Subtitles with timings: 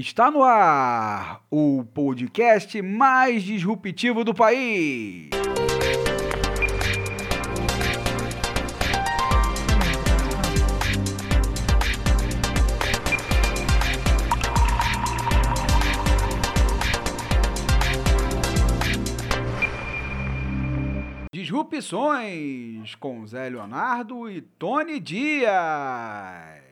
[0.00, 5.28] Está no ar o podcast mais disruptivo do país.
[21.32, 26.67] Disrupções com Zé Leonardo e Tony Dias.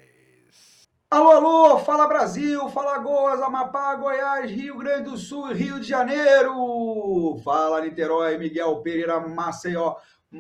[1.09, 7.41] Alô, alô, fala Brasil, fala Goiás, Amapá, Goiás, Rio Grande do Sul, Rio de Janeiro.
[7.45, 9.95] Fala Niterói, Miguel Pereira, Maceió,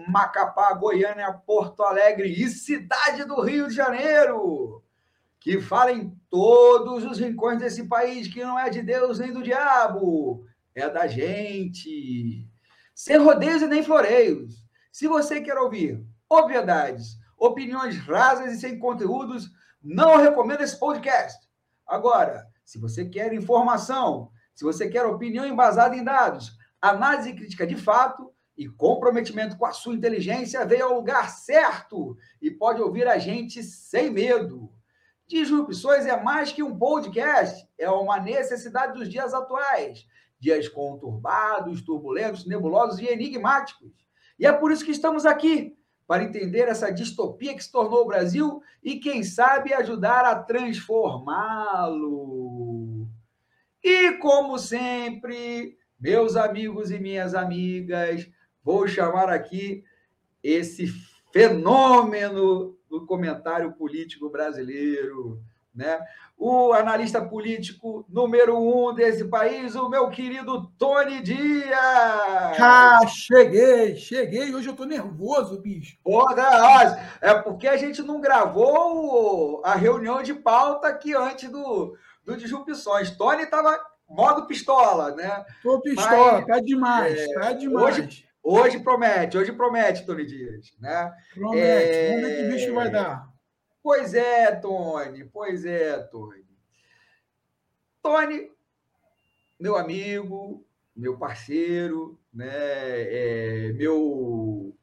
[0.08, 4.82] Macapá, Goiânia, Porto Alegre e cidade do Rio de Janeiro.
[5.38, 9.44] Que fala em todos os rincões desse país que não é de Deus nem do
[9.44, 12.44] diabo, é da gente.
[12.92, 14.56] Sem rodeios e nem floreios.
[14.90, 19.48] Se você quer ouvir obviedades, opiniões rasas e sem conteúdos,
[19.86, 21.48] não recomendo esse podcast.
[21.86, 27.76] Agora, se você quer informação, se você quer opinião embasada em dados, análise crítica de
[27.76, 33.18] fato e comprometimento com a sua inteligência, veio ao lugar certo e pode ouvir a
[33.18, 34.72] gente sem medo.
[35.28, 40.04] Disrupções é mais que um podcast, é uma necessidade dos dias atuais.
[40.38, 43.92] Dias conturbados, turbulentos, nebulosos e enigmáticos.
[44.38, 45.76] E é por isso que estamos aqui
[46.06, 53.08] para entender essa distopia que se tornou o Brasil e, quem sabe, ajudar a transformá-lo.
[53.82, 58.28] E, como sempre, meus amigos e minhas amigas,
[58.62, 59.82] vou chamar aqui
[60.42, 60.86] esse
[61.32, 65.42] fenômeno do comentário político brasileiro,
[65.76, 66.00] né?
[66.38, 71.72] o analista político número um desse país, o meu querido Tony Dias.
[72.60, 74.54] Ah, cheguei, cheguei.
[74.54, 75.96] Hoje eu tô nervoso, bicho.
[76.04, 82.36] Porra, é porque a gente não gravou a reunião de pauta aqui antes do, do
[82.36, 83.10] Disrupções.
[83.12, 85.42] Tony tava modo pistola, né?
[85.62, 87.98] Tô pistola, Mas, tá demais, é, tá demais.
[87.98, 91.10] Hoje, hoje promete, hoje promete, Tony Dias, né?
[91.34, 92.10] Promete, é...
[92.10, 93.35] vamos ver que bicho vai dar.
[93.86, 96.44] Pois é, Tony, pois é, Tony.
[98.02, 98.50] Tony,
[99.60, 100.66] meu amigo,
[100.96, 104.76] meu parceiro, né, é, meu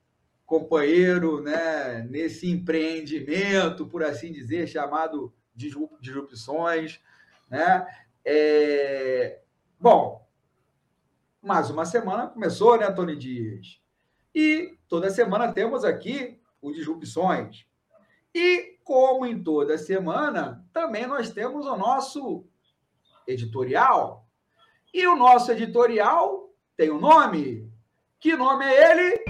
[0.45, 7.01] companheiro né, nesse empreendimento, por assim dizer, chamado Disrupções.
[7.49, 7.85] Né?
[8.23, 9.41] É,
[9.77, 10.25] bom,
[11.41, 13.81] mais uma semana começou, né, Tony Dias?
[14.33, 17.65] E toda semana temos aqui o Disrupções.
[18.33, 22.45] E como em toda semana, também nós temos o nosso
[23.27, 24.27] editorial.
[24.93, 27.71] E o nosso editorial tem um nome.
[28.19, 29.23] Que nome é ele?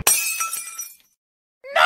[1.74, 1.84] Não!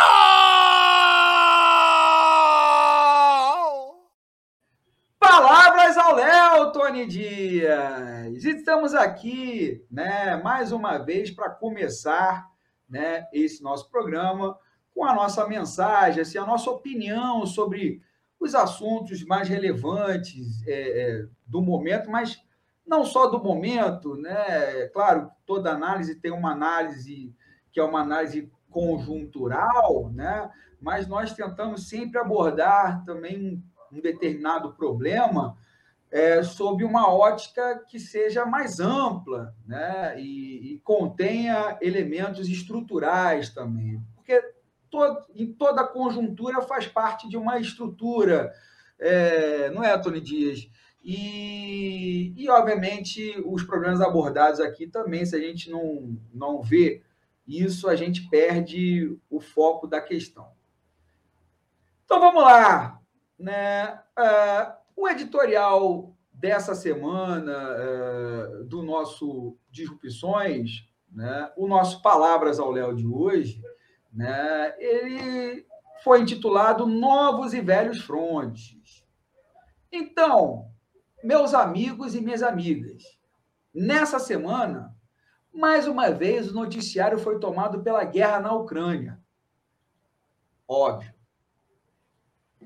[5.20, 8.44] Palavras ao Léo, Tony Dias.
[8.44, 12.50] Estamos aqui, né, mais uma vez para começar,
[12.90, 14.58] né, esse nosso programa
[14.98, 18.02] com a nossa mensagem, assim, a nossa opinião sobre
[18.40, 22.42] os assuntos mais relevantes é, é, do momento, mas
[22.84, 24.88] não só do momento, né?
[24.88, 27.32] Claro, toda análise tem uma análise
[27.72, 30.50] que é uma análise conjuntural, né?
[30.82, 35.56] Mas nós tentamos sempre abordar também um, determinado problema
[36.10, 40.20] é, sob uma ótica que seja mais ampla, né?
[40.20, 44.57] E, e contenha elementos estruturais também, porque
[44.98, 48.52] todo, em toda conjuntura faz parte de uma estrutura,
[49.00, 50.68] é, não é, Tony Dias?
[51.04, 57.02] E, e, obviamente, os problemas abordados aqui também, se a gente não, não vê
[57.48, 60.50] isso, a gente perde o foco da questão.
[62.04, 63.00] Então, vamos lá.
[63.40, 63.94] Né?
[64.18, 71.52] Uh, o editorial dessa semana uh, do nosso Disrupções, né?
[71.56, 73.62] o nosso Palavras ao Léo de hoje,
[74.18, 75.64] né, ele
[76.04, 79.06] foi intitulado Novos e Velhos Frontes.
[79.92, 80.72] Então,
[81.24, 83.04] meus amigos e minhas amigas,
[83.74, 84.96] nessa semana,
[85.54, 89.20] mais uma vez o noticiário foi tomado pela guerra na Ucrânia.
[90.68, 91.14] Óbvio.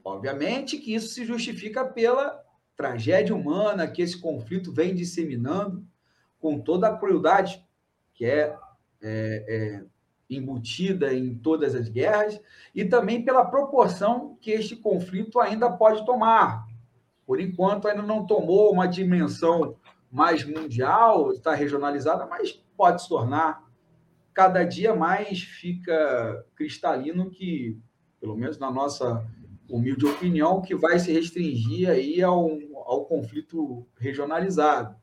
[0.03, 2.43] Obviamente que isso se justifica pela
[2.77, 5.85] tragédia humana que esse conflito vem disseminando,
[6.39, 7.63] com toda a crueldade
[8.13, 8.57] que é,
[9.01, 9.85] é, é
[10.35, 12.39] embutida em todas as guerras,
[12.73, 16.65] e também pela proporção que este conflito ainda pode tomar.
[17.25, 19.75] Por enquanto, ainda não tomou uma dimensão
[20.11, 23.63] mais mundial, está regionalizada, mas pode se tornar.
[24.33, 27.77] Cada dia mais fica cristalino que,
[28.19, 29.25] pelo menos na nossa
[29.69, 32.49] humilde opinião, que vai se restringir aí ao,
[32.85, 34.95] ao conflito regionalizado.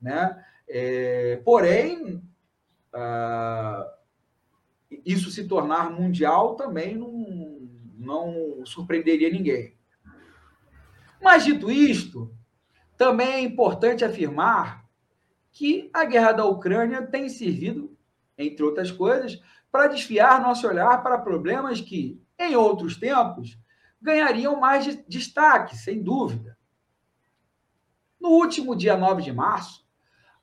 [0.00, 0.44] Né?
[0.68, 2.22] É, porém,
[2.92, 3.86] ah,
[4.90, 9.76] isso se tornar mundial também não, não surpreenderia ninguém.
[11.20, 12.32] Mas, dito isto,
[12.96, 14.84] também é importante afirmar
[15.52, 17.96] que a guerra da Ucrânia tem servido,
[18.36, 19.40] entre outras coisas,
[19.70, 23.58] para desviar nosso olhar para problemas que, em outros tempos,
[24.00, 26.56] ganhariam mais destaque, sem dúvida.
[28.20, 29.86] No último dia 9 de março,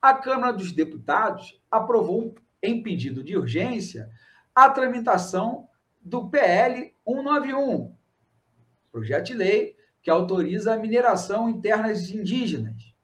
[0.02, 4.10] a Câmara dos Deputados aprovou, em pedido de urgência,
[4.56, 5.68] a tramitação
[6.02, 7.94] do PL 191,
[8.92, 12.96] projeto de lei que autoriza a mineração em terras indígenas.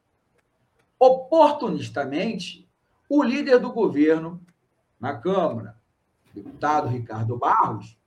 [0.98, 2.70] Oportunistamente,
[3.10, 4.40] o líder do governo
[5.00, 5.76] na Câmara,
[6.34, 7.98] deputado Ricardo Barros,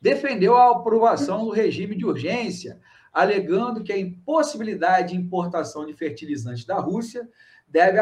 [0.00, 2.78] defendeu a aprovação do regime de urgência,
[3.12, 7.28] alegando que a impossibilidade de importação de fertilizantes da Rússia
[7.66, 7.98] deve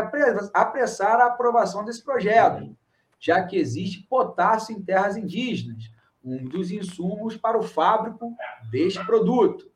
[0.52, 2.76] apressar a aprovação desse projeto,
[3.20, 5.90] já que existe potássio em terras indígenas,
[6.24, 8.34] um dos insumos para o fábrico
[8.70, 9.70] deste produto.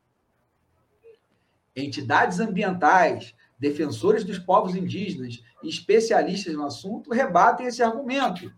[1.75, 8.51] Entidades ambientais, defensores dos povos indígenas e especialistas no assunto rebatem esse argumento,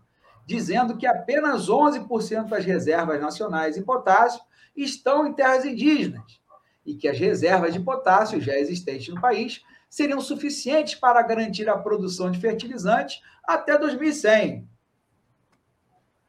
[0.46, 4.40] dizendo que apenas 11% das reservas nacionais em potássio
[4.74, 6.40] estão em terras indígenas
[6.86, 11.76] e que as reservas de potássio já existentes no país seriam suficientes para garantir a
[11.76, 14.68] produção de fertilizantes até 2100.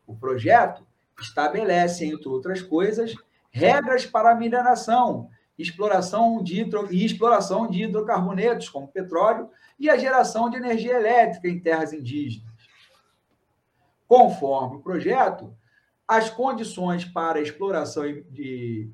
[0.09, 0.83] O projeto
[1.21, 3.13] estabelece, entre outras coisas,
[3.51, 6.91] regras para a mineração, exploração de hidro...
[6.91, 12.49] e exploração de hidrocarbonetos, como petróleo, e a geração de energia elétrica em terras indígenas.
[14.07, 15.55] Conforme o projeto,
[16.07, 18.89] as condições para a exploração e,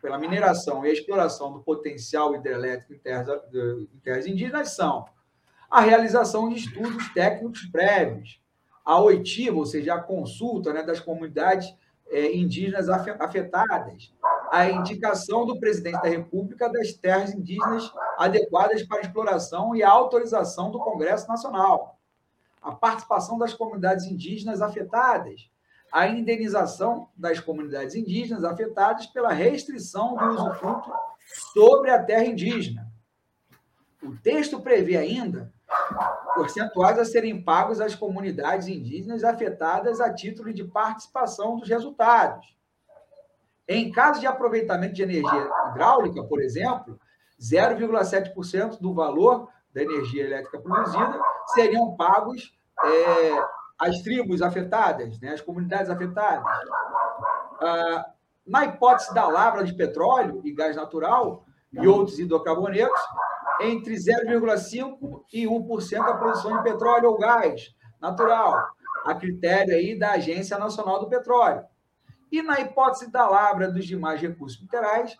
[0.00, 5.04] pela mineração e a exploração do potencial hidrelétrico em terras, em terras indígenas são
[5.70, 8.41] a realização de estudos técnicos prévios,
[8.84, 11.74] a oitiva, ou seja, a consulta né, das comunidades
[12.10, 14.12] é, indígenas afetadas,
[14.50, 20.70] a indicação do presidente da República das terras indígenas adequadas para exploração e a autorização
[20.70, 21.98] do Congresso Nacional.
[22.60, 25.50] A participação das comunidades indígenas afetadas,
[25.90, 30.92] a indenização das comunidades indígenas afetadas pela restrição do usufruto
[31.52, 32.90] sobre a terra indígena.
[34.02, 35.52] O texto prevê ainda
[36.34, 42.56] percentuais a serem pagos às comunidades indígenas afetadas a título de participação dos resultados.
[43.68, 46.98] Em caso de aproveitamento de energia hidráulica, por exemplo,
[47.40, 51.20] 0,7% do valor da energia elétrica produzida
[51.54, 53.44] seriam pagos é,
[53.78, 56.44] as tribos afetadas, né, as comunidades afetadas.
[57.60, 58.06] Ah,
[58.46, 63.00] na hipótese da lavra de petróleo e gás natural e outros hidrocarbonetos,
[63.64, 68.68] entre 0,5% e 1% da produção de petróleo ou gás natural,
[69.04, 71.64] a critério aí da Agência Nacional do Petróleo.
[72.30, 75.16] E na hipótese da lavra dos demais recursos minerais,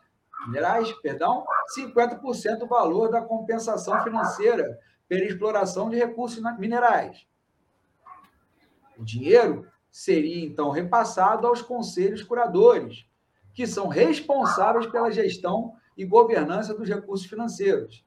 [0.46, 1.44] minerais perdão,
[1.76, 4.78] 50% do valor da compensação financeira
[5.08, 7.26] pela exploração de recursos minerais.
[8.96, 13.06] O dinheiro seria então repassado aos conselhos curadores,
[13.52, 18.04] que são responsáveis pela gestão e governança dos recursos financeiros.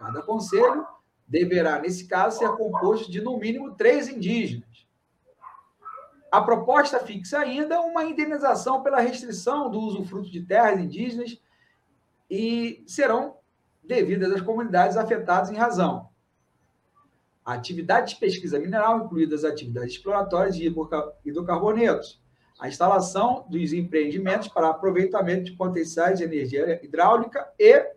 [0.00, 0.84] Cada conselho
[1.28, 4.68] deverá, nesse caso, ser composto de no mínimo três indígenas.
[6.32, 11.40] A proposta fixa ainda uma indenização pela restrição do usufruto de terras indígenas
[12.28, 13.36] e serão
[13.84, 16.10] devidas às comunidades afetadas em razão
[17.50, 20.72] a atividade de pesquisa mineral, incluídas atividades exploratórias de
[21.24, 22.22] hidrocarbonetos,
[22.60, 27.92] a instalação dos empreendimentos para aproveitamento de potenciais de energia hidráulica e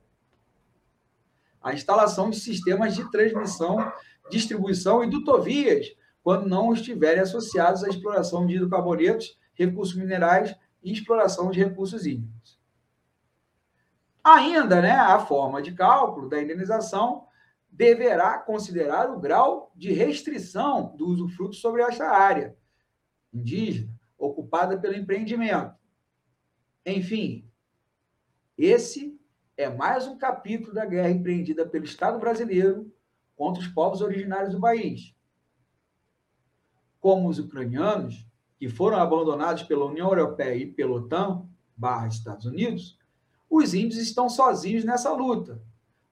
[1.63, 3.91] a instalação de sistemas de transmissão,
[4.29, 5.87] distribuição e dutovias,
[6.21, 12.59] quando não estiverem associados à exploração de hidrocarbonetos, recursos minerais e exploração de recursos hídricos.
[14.23, 17.27] Ainda, né, a forma de cálculo da indenização
[17.69, 22.55] deverá considerar o grau de restrição do usufruto sobre esta área
[23.33, 25.73] indígena ocupada pelo empreendimento.
[26.85, 27.49] Enfim,
[28.57, 29.19] esse
[29.55, 32.91] é mais um capítulo da guerra empreendida pelo Estado brasileiro
[33.35, 35.15] contra os povos originários do país.
[36.99, 38.25] Como os ucranianos,
[38.57, 42.97] que foram abandonados pela União Europeia e pela OTAN, barra Estados Unidos,
[43.49, 45.61] os índios estão sozinhos nessa luta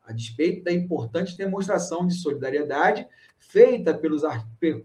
[0.03, 3.07] a despeito da importante demonstração de solidariedade
[3.39, 4.24] feita pelos,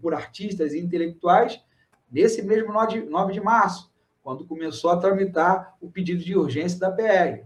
[0.01, 1.61] por artistas e intelectuais
[2.09, 3.91] nesse mesmo 9 de março,
[4.23, 7.45] quando começou a tramitar o pedido de urgência da PR.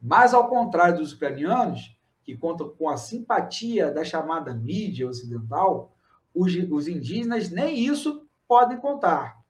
[0.00, 5.96] Mas, ao contrário dos ucranianos, que contam com a simpatia da chamada mídia ocidental,
[6.34, 9.42] os, os indígenas nem isso podem contar.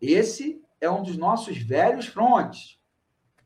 [0.00, 2.80] Esse é um dos nossos velhos frontes.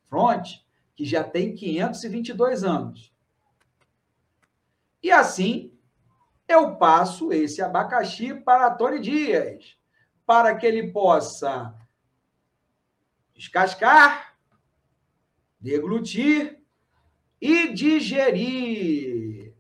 [0.09, 3.13] Fronte que já tem 522 anos.
[5.03, 5.77] E assim,
[6.47, 9.77] eu passo esse abacaxi para Tony Dias,
[10.25, 11.75] para que ele possa
[13.35, 14.34] descascar,
[15.65, 16.63] deglutir
[17.41, 19.55] e digerir.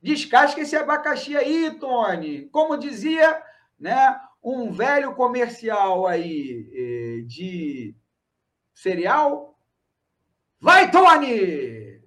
[0.00, 2.48] Descasca esse abacaxi aí, Tony.
[2.50, 3.42] Como dizia,
[3.76, 7.96] né, um velho comercial aí eh, de
[8.72, 9.58] cereal.
[10.60, 12.00] Vai, Tony!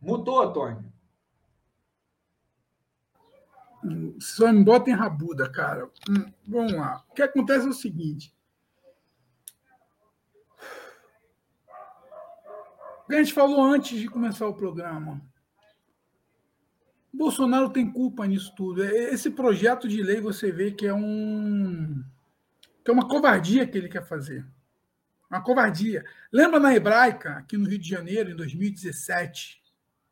[0.00, 0.91] Mudou, Tony.
[4.20, 5.90] Só me bota em rabuda, cara.
[6.08, 7.04] Hum, vamos lá.
[7.10, 8.34] O que acontece é o seguinte.
[13.04, 15.20] O que a gente falou antes de começar o programa.
[17.12, 18.82] Bolsonaro tem culpa nisso tudo.
[18.82, 22.02] Esse projeto de lei você vê que é um
[22.84, 24.44] que é uma covardia que ele quer fazer.
[25.30, 26.04] Uma covardia.
[26.32, 29.62] Lembra na hebraica, aqui no Rio de Janeiro, em 2017,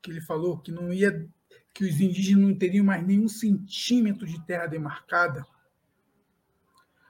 [0.02, 1.28] que ele falou que não ia
[1.72, 5.46] que os indígenas não teriam mais nenhum centímetro de terra demarcada.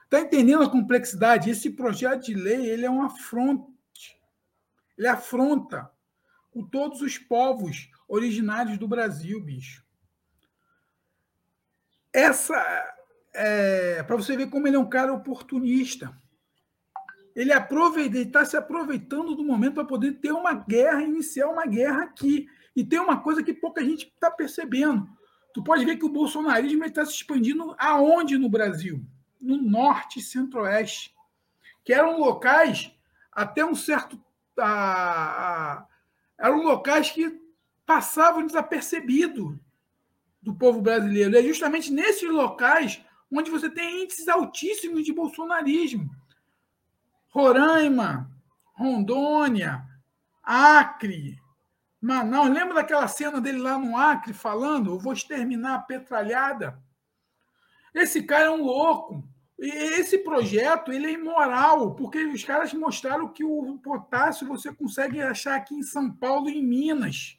[0.05, 1.49] Está entendendo a complexidade?
[1.49, 4.19] Esse projeto de lei ele é um afronte.
[4.97, 5.89] Ele afronta
[6.51, 9.83] com todos os povos originários do Brasil, bicho.
[12.13, 12.55] Essa
[13.33, 16.15] é, para você ver como ele é um cara oportunista.
[17.33, 22.03] Ele aproveita, está se aproveitando do momento para poder ter uma guerra, iniciar uma guerra
[22.03, 22.49] aqui.
[22.75, 25.09] E tem uma coisa que pouca gente está percebendo.
[25.53, 29.05] Tu pode ver que o bolsonarismo está se expandindo aonde no Brasil?
[29.39, 31.13] No norte e centro-oeste,
[31.83, 32.91] que eram locais
[33.31, 34.21] até um certo.
[34.57, 35.85] Ah,
[36.37, 37.41] eram locais que
[37.85, 39.57] passavam desapercebidos
[40.41, 41.37] do povo brasileiro.
[41.37, 46.09] É justamente nesses locais onde você tem índices altíssimos de bolsonarismo.
[47.29, 48.29] Roraima,
[48.73, 49.85] Rondônia,
[50.43, 51.40] Acre,
[52.01, 52.49] Manaus.
[52.49, 56.81] Lembra daquela cena dele lá no Acre falando: Eu vou exterminar a petralhada?
[57.93, 59.23] Esse cara é um louco.
[59.59, 65.21] E esse projeto ele é imoral, porque os caras mostraram que o potássio você consegue
[65.21, 67.37] achar aqui em São Paulo e em Minas.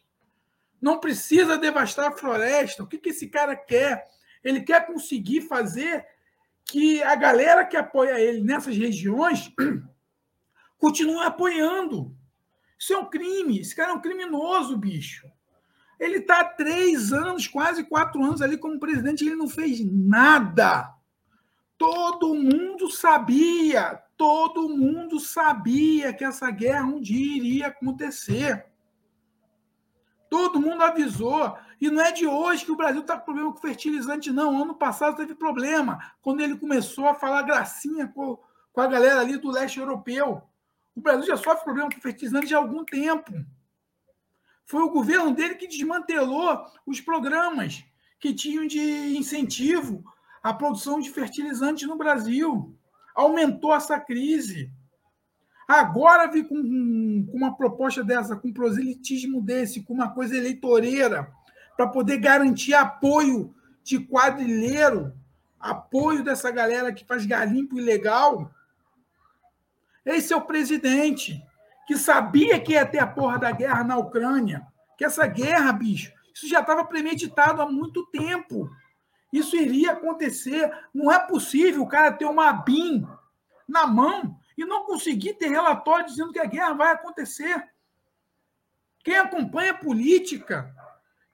[0.81, 2.85] Não precisa devastar a floresta.
[2.85, 4.07] O que, que esse cara quer?
[4.45, 6.07] Ele quer conseguir fazer
[6.65, 9.53] que a galera que apoia ele nessas regiões
[10.79, 12.17] continue apoiando.
[12.83, 13.61] Isso é um crime.
[13.61, 15.31] Esse cara é um criminoso, bicho.
[16.01, 19.79] Ele está há três anos, quase quatro anos ali como presidente e ele não fez
[19.85, 20.93] nada.
[21.79, 28.67] Todo mundo sabia, todo mundo sabia que essa guerra um dia iria acontecer.
[30.29, 31.57] Todo mundo avisou.
[31.81, 34.61] E não é de hoje que o Brasil está com problema com fertilizante, não.
[34.61, 38.41] Ano passado teve problema, quando ele começou a falar gracinha com,
[38.73, 40.43] com a galera ali do leste europeu.
[40.95, 43.33] O Brasil já sofre problema com fertilizantes há algum tempo.
[44.67, 47.85] Foi o governo dele que desmantelou os programas
[48.21, 50.05] que tinham de incentivo
[50.43, 52.75] à produção de fertilizantes no Brasil.
[53.15, 54.71] Aumentou essa crise.
[55.67, 61.33] Agora vir com, com uma proposta dessa, com um proselitismo desse, com uma coisa eleitoreira,
[61.77, 65.13] para poder garantir apoio de quadrilheiro,
[65.59, 68.51] apoio dessa galera que faz garimpo ilegal,
[70.05, 71.43] esse é o presidente
[71.87, 74.67] que sabia que ia ter a porra da guerra na Ucrânia.
[74.97, 78.71] Que essa guerra, bicho, isso já estava premeditado há muito tempo.
[79.33, 80.71] Isso iria acontecer.
[80.95, 83.07] Não é possível o cara ter uma BIM
[83.69, 87.69] na mão e não conseguir ter relatório dizendo que a guerra vai acontecer.
[89.05, 90.73] Quem acompanha política,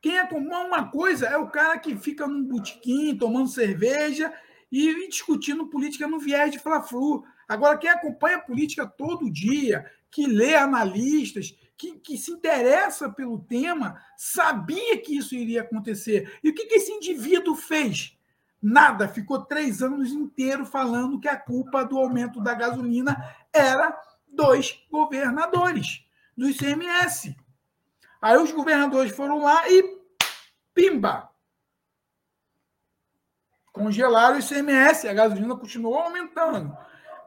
[0.00, 4.32] quem acompanha uma coisa é o cara que fica num botequim tomando cerveja
[4.70, 7.24] e discutindo política no viés de Fla-Flu.
[7.48, 13.38] Agora, quem acompanha a política todo dia, que lê analistas, que, que, se interessa pelo
[13.38, 16.38] tema, sabia que isso iria acontecer.
[16.42, 18.18] E o que, que esse indivíduo fez?
[18.60, 23.16] Nada, ficou três anos inteiros falando que a culpa do aumento da gasolina
[23.52, 26.04] era dos governadores,
[26.36, 27.36] do ICMS.
[28.20, 29.98] Aí os governadores foram lá e
[30.74, 31.30] pimba!
[33.72, 36.76] Congelaram o ICMS, a gasolina continuou aumentando.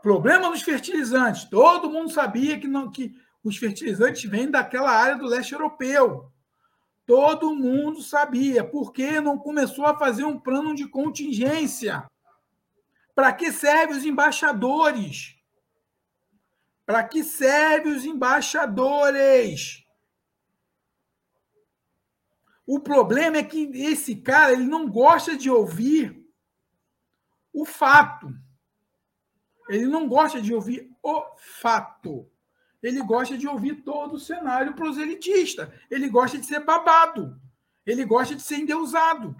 [0.02, 1.46] Problema nos fertilizantes.
[1.46, 6.32] Todo mundo sabia que, não, que os fertilizantes vêm daquela área do leste europeu.
[7.06, 8.64] Todo mundo sabia.
[8.64, 12.10] Por que não começou a fazer um plano de contingência?
[13.14, 15.36] Para que servem os embaixadores?
[16.86, 19.86] Para que servem os embaixadores?
[22.66, 26.26] O problema é que esse cara ele não gosta de ouvir
[27.54, 28.34] o fato.
[29.72, 32.30] Ele não gosta de ouvir o fato.
[32.84, 35.74] Ele gosta de ouvir todo o cenário proselitista.
[35.90, 37.40] Ele gosta de ser babado.
[37.86, 39.36] Ele gosta de ser endeusado.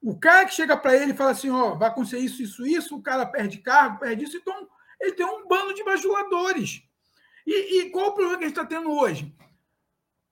[0.00, 2.96] O cara que chega para ele e fala assim: ó, vai acontecer isso, isso, isso,
[2.96, 4.68] o cara perde cargo, perde isso, então
[5.00, 6.82] ele tem um bando de bajuladores.
[7.46, 9.34] E, e qual o problema que a gente está tendo hoje?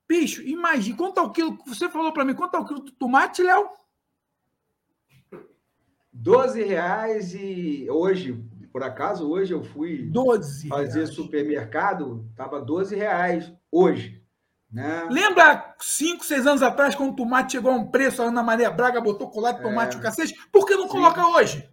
[0.09, 1.59] Bicho, imagine, quanto o quilo?
[1.67, 3.69] Você falou para mim, quanto o quilo do tomate, Léo?
[6.13, 8.43] 12 reais e hoje,
[8.77, 11.15] por acaso, hoje eu fui 12 fazer reais.
[11.15, 14.23] supermercado, estava 12 reais hoje.
[14.71, 15.09] Né?
[15.11, 18.71] Lembra cinco, seis anos atrás, quando o tomate chegou a um preço, a Ana Maria
[18.71, 19.99] Braga botou colar de tomate É.
[19.99, 20.35] o cacete?
[20.53, 20.89] Por que não Sim.
[20.91, 21.67] coloca hoje?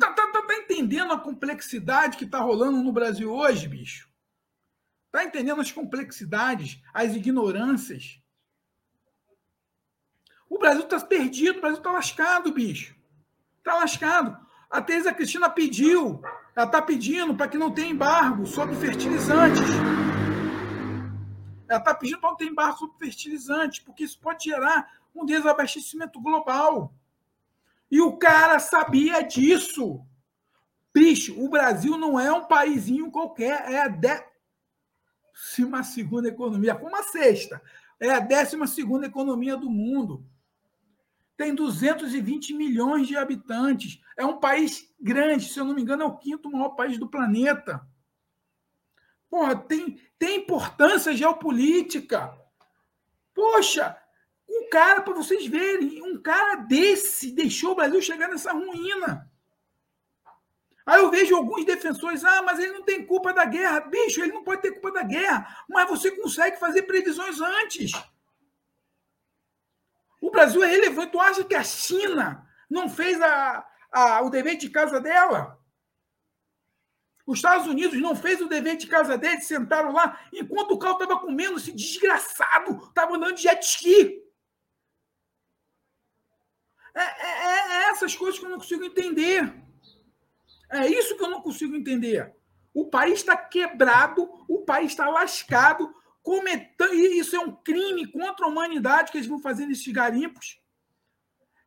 [0.00, 4.08] Tá, tá, tá- tá entendendo a complexidade que tá rolando no Brasil hoje, bicho?
[5.12, 8.18] Tá entendendo as complexidades, as ignorâncias?
[10.48, 12.98] O Brasil tá perdido, o Brasil tá lascado, bicho.
[13.62, 14.36] Tá lascado.
[14.70, 16.22] A Teresa Cristina pediu,
[16.54, 19.60] ela tá pedindo para que não tenha embargo sobre fertilizantes.
[21.68, 26.20] Ela está pedindo para não ter embargo sobre fertilizantes, porque isso pode gerar um desabastecimento
[26.20, 26.94] global.
[27.90, 30.00] E o cara sabia disso.
[30.94, 37.02] Bicho, o Brasil não é um paísinho qualquer, é a décima segunda economia, como a
[37.02, 37.60] sexta.
[37.98, 40.24] É a décima segunda economia do mundo.
[41.40, 43.98] Tem 220 milhões de habitantes.
[44.14, 47.08] É um país grande, se eu não me engano, é o quinto maior país do
[47.08, 47.80] planeta.
[49.30, 52.38] Porra, tem, tem importância geopolítica.
[53.32, 53.96] Poxa,
[54.46, 59.26] um cara, para vocês verem, um cara desse deixou o Brasil chegar nessa ruína.
[60.84, 63.80] Aí eu vejo alguns defensores, ah, mas ele não tem culpa da guerra.
[63.80, 67.92] Bicho, ele não pode ter culpa da guerra, mas você consegue fazer previsões antes.
[70.20, 71.12] O Brasil é relevante.
[71.12, 75.58] Tu acha que a China não fez a, a, o dever de casa dela?
[77.26, 81.00] Os Estados Unidos não fez o dever de casa deles, sentaram lá, enquanto o carro
[81.00, 84.20] estava comendo, esse desgraçado estava andando de jet ski.
[86.92, 89.54] É, é, é essas coisas que eu não consigo entender.
[90.70, 92.34] É isso que eu não consigo entender.
[92.74, 96.94] O país está quebrado, o país está lascado, cometendo.
[96.94, 100.58] Isso é um crime contra a humanidade que eles vão fazer nesses garimpos.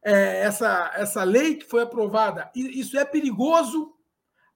[0.04, 3.96] É, essa, essa lei que foi aprovada, isso é perigoso,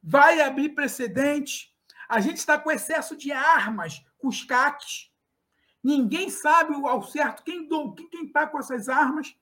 [0.03, 1.73] vai abrir precedente.
[2.09, 5.11] A gente está com excesso de armas, com os CACs.
[5.83, 7.67] Ninguém sabe ao certo quem
[8.25, 9.35] está com essas armas.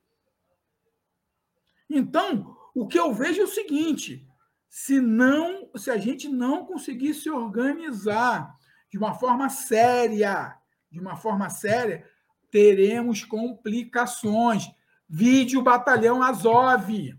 [1.90, 4.28] Então, o que eu vejo é o seguinte:
[4.70, 8.56] se não, se a gente não conseguir se organizar
[8.96, 10.58] de uma forma séria,
[10.90, 12.10] de uma forma séria,
[12.50, 14.72] teremos complicações.
[15.06, 17.14] Vídeo Batalhão Azov.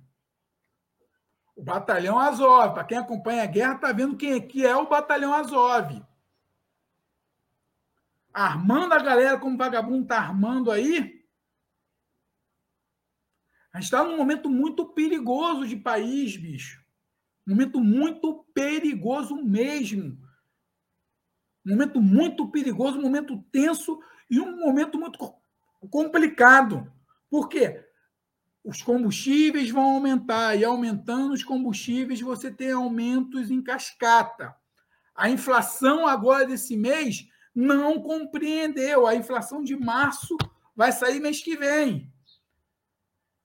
[1.54, 4.88] O Batalhão Azov, para quem acompanha a guerra, está vendo quem é, que é o
[4.88, 6.02] Batalhão Azov.
[8.32, 11.22] Armando a galera como vagabundo está armando aí.
[13.70, 16.82] A gente está num momento muito perigoso de país, bicho.
[17.46, 20.25] Momento muito perigoso mesmo.
[21.66, 23.98] Um momento muito perigoso, um momento tenso
[24.30, 25.18] e um momento muito
[25.90, 26.90] complicado.
[27.28, 27.84] Por quê?
[28.64, 34.54] Os combustíveis vão aumentar e aumentando os combustíveis você tem aumentos em cascata.
[35.14, 39.06] A inflação agora desse mês não compreendeu.
[39.06, 40.36] A inflação de março
[40.74, 42.12] vai sair mês que vem.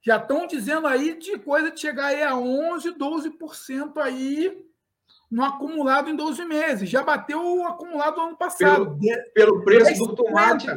[0.03, 4.70] Já estão dizendo aí de coisa de chegar aí a 11, 12% aí
[5.31, 6.89] no acumulado em 12 meses.
[6.89, 8.97] Já bateu o acumulado do ano passado.
[8.99, 10.67] Pelo, pelo preço do tomate,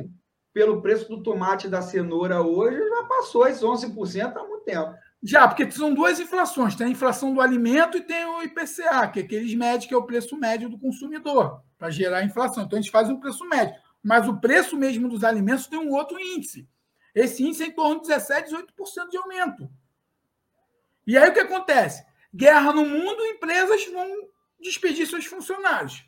[0.53, 4.95] pelo preço do tomate da cenoura hoje, já passou esses 11% há muito tempo.
[5.21, 6.77] Já, porque são duas inflações.
[6.77, 9.97] Tem a inflação do alimento e tem o IPCA, que é aqueles médios que é
[9.97, 12.62] o preço médio do consumidor, para gerar inflação.
[12.64, 13.75] Então, a gente faz um preço médio.
[14.03, 16.69] Mas o preço mesmo dos alimentos tem um outro índice.
[17.14, 19.69] Esse índice é em torno de 17%, 18% de aumento.
[21.07, 22.05] E aí o que acontece?
[22.33, 24.07] Guerra no mundo, empresas vão
[24.64, 26.05] despedir seus funcionários.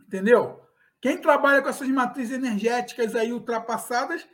[0.00, 0.64] Entendeu?
[1.00, 4.26] Quem trabalha com essas matrizes energéticas aí ultrapassadas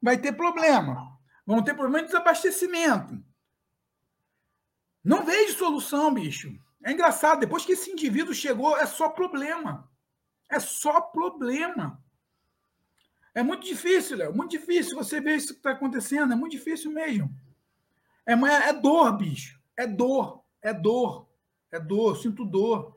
[0.00, 1.18] vai ter problema.
[1.46, 3.22] Vão ter problema de desabastecimento.
[5.02, 6.58] Não vejo solução, bicho.
[6.82, 9.90] É engraçado, depois que esse indivíduo chegou, é só problema.
[10.50, 12.02] É só problema.
[13.34, 14.34] É muito difícil, Léo.
[14.34, 16.32] Muito difícil você ver isso que está acontecendo.
[16.32, 17.30] É muito difícil mesmo.
[18.24, 19.60] É, é dor, bicho.
[19.76, 20.43] É dor.
[20.64, 21.28] É dor.
[21.70, 22.16] É dor.
[22.16, 22.96] Sinto dor.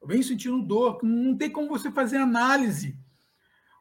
[0.00, 1.00] Eu venho sentindo dor.
[1.02, 2.96] Não tem como você fazer análise.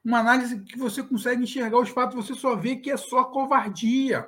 [0.03, 4.27] Uma análise que você consegue enxergar os fatos, você só vê que é só covardia.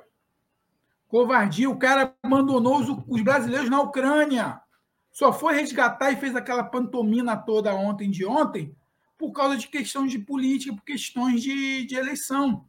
[1.08, 1.70] Covardia.
[1.70, 4.60] O cara abandonou os, os brasileiros na Ucrânia.
[5.10, 8.76] Só foi resgatar e fez aquela pantomina toda ontem de ontem
[9.18, 12.66] por causa de questões de política, por questões de, de eleição.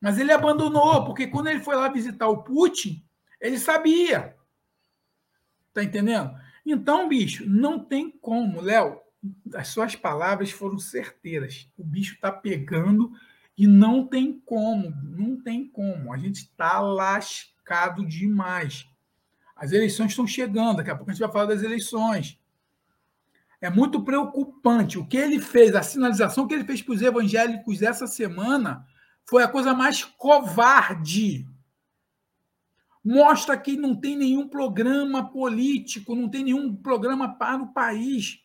[0.00, 3.04] Mas ele abandonou, porque quando ele foi lá visitar o Putin,
[3.40, 4.37] ele sabia.
[5.78, 6.34] Tá entendendo?
[6.66, 8.98] Então, bicho, não tem como, Léo.
[9.54, 11.70] As suas palavras foram certeiras.
[11.78, 13.12] O bicho está pegando
[13.56, 16.12] e não tem como, não tem como.
[16.12, 18.88] A gente está lascado demais.
[19.54, 22.40] As eleições estão chegando, daqui a pouco a gente vai falar das eleições.
[23.60, 24.98] É muito preocupante.
[24.98, 28.84] O que ele fez, a sinalização que ele fez para os evangélicos essa semana
[29.24, 31.47] foi a coisa mais covarde.
[33.04, 38.40] Mostra que não tem nenhum programa político, não tem nenhum programa para o país.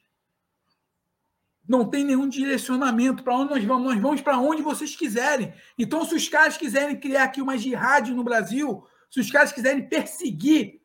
[1.67, 3.93] Não tem nenhum direcionamento para onde nós vamos.
[3.93, 5.53] Nós vamos para onde vocês quiserem.
[5.77, 9.87] Então, se os caras quiserem criar aqui uma jihad no Brasil, se os caras quiserem
[9.87, 10.81] perseguir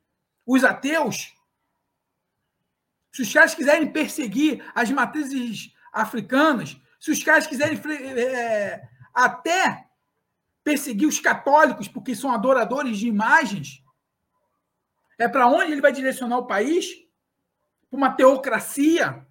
[0.47, 1.35] os ateus,
[3.13, 7.81] se os caras quiserem perseguir as matrizes africanas, se os caras quiserem
[8.17, 9.88] é, até
[10.69, 13.83] perseguir os católicos porque são adoradores de imagens,
[15.19, 16.87] é para onde ele vai direcionar o país?
[17.89, 19.27] Para uma teocracia?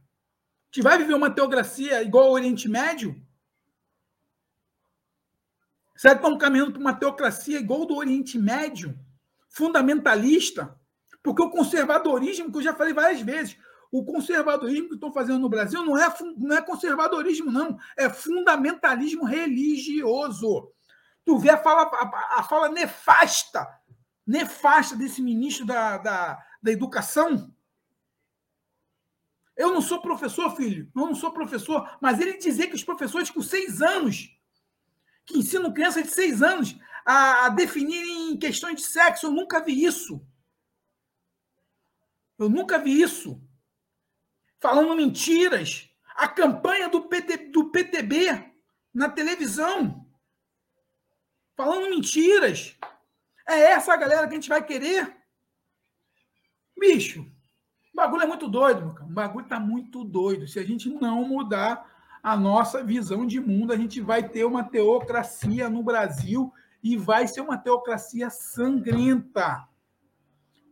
[0.71, 3.15] Gente vai viver uma teocracia igual ao Oriente Médio?
[5.95, 8.97] Será que estão caminhando para uma teocracia igual do Oriente Médio?
[9.47, 10.75] Fundamentalista?
[11.21, 13.55] Porque o conservadorismo, que eu já falei várias vezes,
[13.91, 17.77] o conservadorismo que estão fazendo no Brasil não é, não é conservadorismo, não.
[17.95, 20.73] É fundamentalismo religioso.
[21.27, 23.67] Tu vê a fala, a, a fala nefasta,
[24.25, 27.53] nefasta desse ministro da, da, da Educação.
[29.53, 30.89] Eu não sou professor, filho.
[30.95, 31.97] Eu não sou professor.
[31.99, 34.39] Mas ele dizer que os professores com seis anos,
[35.25, 39.83] que ensinam crianças de seis anos a, a definirem questões de sexo, eu nunca vi
[39.83, 40.25] isso.
[42.39, 43.45] Eu nunca vi isso
[44.61, 45.89] falando mentiras.
[46.15, 48.49] A campanha do, PT, do PTB
[48.93, 50.06] na televisão,
[51.57, 52.77] falando mentiras.
[53.47, 55.17] É essa a galera que a gente vai querer?
[56.79, 59.09] Bicho, o bagulho é muito doido, meu cara.
[59.09, 60.47] O bagulho tá muito doido.
[60.47, 61.91] Se a gente não mudar
[62.21, 67.27] a nossa visão de mundo, a gente vai ter uma teocracia no Brasil e vai
[67.27, 69.67] ser uma teocracia sangrenta.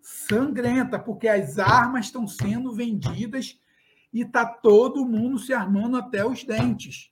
[0.04, 3.60] Sangrenta, porque as armas estão sendo vendidas
[4.14, 7.12] e está todo mundo se armando até os dentes.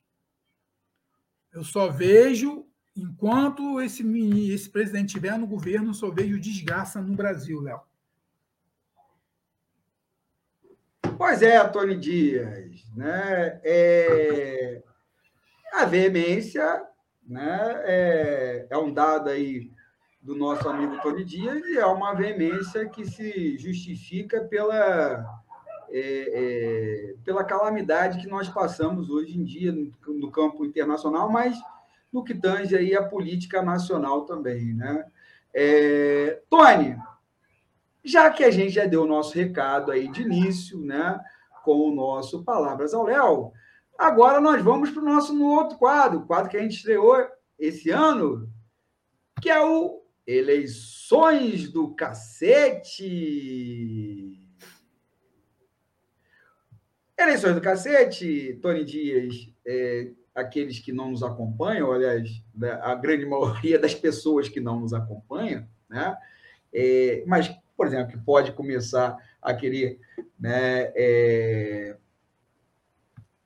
[1.51, 4.03] Eu só vejo, enquanto esse,
[4.51, 7.81] esse presidente estiver no governo, só vejo desgraça no Brasil, Léo.
[11.17, 12.83] Pois é, Tony Dias.
[12.95, 13.59] Né?
[13.63, 14.83] É...
[15.73, 16.85] A veemência
[17.27, 17.81] né?
[17.85, 18.67] é...
[18.69, 19.71] é um dado aí
[20.21, 25.43] do nosso amigo Tony Dias e é uma veemência que se justifica pela
[25.95, 31.55] é, é, pela calamidade que nós passamos hoje em dia no, no, campo internacional, mas
[32.13, 35.05] no que tange aí a política nacional também, né?
[35.53, 36.95] É, Tony,
[38.03, 41.19] já que a gente já deu o nosso recado aí de início, né,
[41.63, 43.51] com o nosso Palavras ao Léo,
[43.97, 47.25] agora nós vamos para o nosso no outro quadro, quadro que a gente estreou
[47.57, 48.49] esse ano,
[49.41, 53.03] que é o Eleições do Cacete.
[57.17, 63.25] Eleições do cacete, Tony Dias, é, aqueles que não nos acompanham, aliás, né, a grande
[63.25, 66.17] maioria das pessoas que não nos acompanham, né?
[66.73, 69.99] É, mas, por exemplo, que pode começar a querer
[70.39, 71.97] né, é,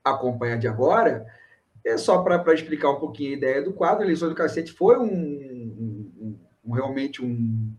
[0.04, 1.26] acompanhar de agora,
[1.84, 5.06] é só para explicar um pouquinho a ideia do quadro, Eleições do Cacete foi um,
[5.06, 7.74] um, um realmente um,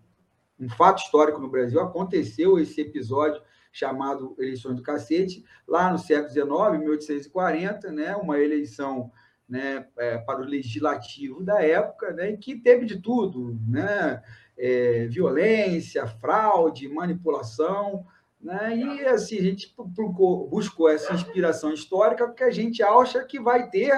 [0.60, 3.40] um fato histórico no Brasil, aconteceu esse episódio
[3.78, 9.10] chamado Eleições do Cacete, lá no século XIX, 1840, né, uma eleição
[9.48, 14.20] né, é, para o legislativo da época, né, que teve de tudo, né,
[14.58, 18.04] é, violência, fraude, manipulação,
[18.40, 23.38] né, e assim, a gente procurou, buscou essa inspiração histórica porque a gente acha que
[23.38, 23.92] vai ter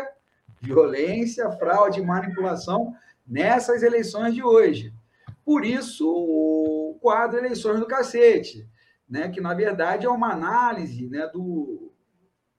[0.61, 2.95] violência, fraude, manipulação
[3.27, 4.93] nessas eleições de hoje.
[5.43, 8.69] Por isso, o quadro Eleições do Cacete
[9.11, 11.93] né, que na verdade é uma análise né, do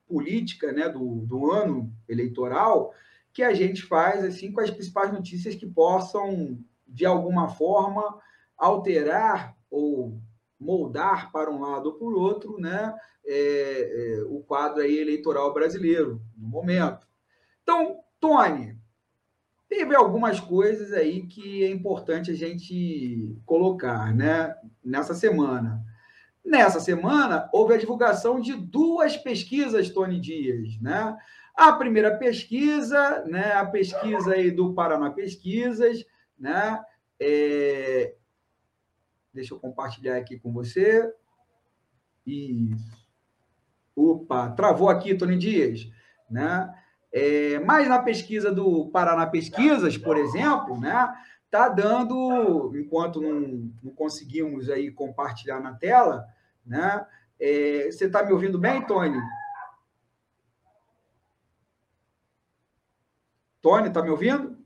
[0.05, 2.93] política né, do, do ano eleitoral
[3.33, 8.19] que a gente faz assim com as principais notícias que possam, de alguma forma,
[8.57, 10.19] alterar ou
[10.59, 12.93] moldar para um lado ou para o outro né,
[13.25, 17.07] é, é, o quadro aí eleitoral brasileiro, no momento.
[17.63, 18.77] Então, Tony,
[19.69, 25.81] teve algumas coisas aí que é importante a gente colocar né, nessa semana.
[26.43, 30.79] Nessa semana, houve a divulgação de duas pesquisas, Tony Dias.
[30.81, 31.17] Né?
[31.55, 36.03] A primeira pesquisa, né, a pesquisa aí do Paraná Pesquisas,
[36.37, 36.83] né,
[37.19, 38.15] é...
[39.33, 41.13] deixa eu compartilhar aqui com você.
[42.25, 42.99] Isso.
[43.95, 45.87] Opa, travou aqui, Tony Dias.
[46.29, 46.73] Né?
[47.13, 51.13] É, mas na pesquisa do Paraná Pesquisas, por exemplo, né,
[51.51, 56.25] tá dando, enquanto não, não conseguimos aí compartilhar na tela,
[56.65, 57.05] né?
[57.37, 59.21] É, você está me ouvindo bem, Tony?
[63.61, 64.57] Tony, está me ouvindo?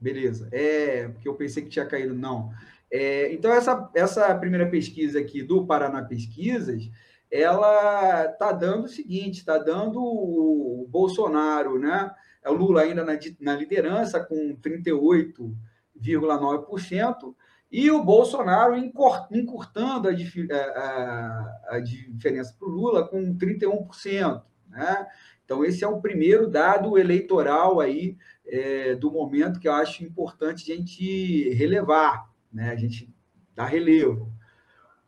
[0.00, 0.48] Beleza.
[0.52, 2.14] É, porque eu pensei que tinha caído.
[2.14, 2.52] Não.
[2.90, 6.88] É, então, essa, essa primeira pesquisa aqui do Paraná Pesquisas,
[7.30, 12.14] ela está dando o seguinte, está dando o Bolsonaro, né?
[12.46, 17.34] É o Lula ainda na, na liderança, com 38,9%,
[17.72, 20.12] e o Bolsonaro encurtando a,
[20.56, 24.42] a, a diferença para o Lula com 31%.
[24.68, 25.06] Né?
[25.44, 30.70] Então, esse é o primeiro dado eleitoral aí é, do momento que eu acho importante
[30.70, 32.70] a gente relevar, né?
[32.70, 33.12] a gente
[33.56, 34.32] dar relevo.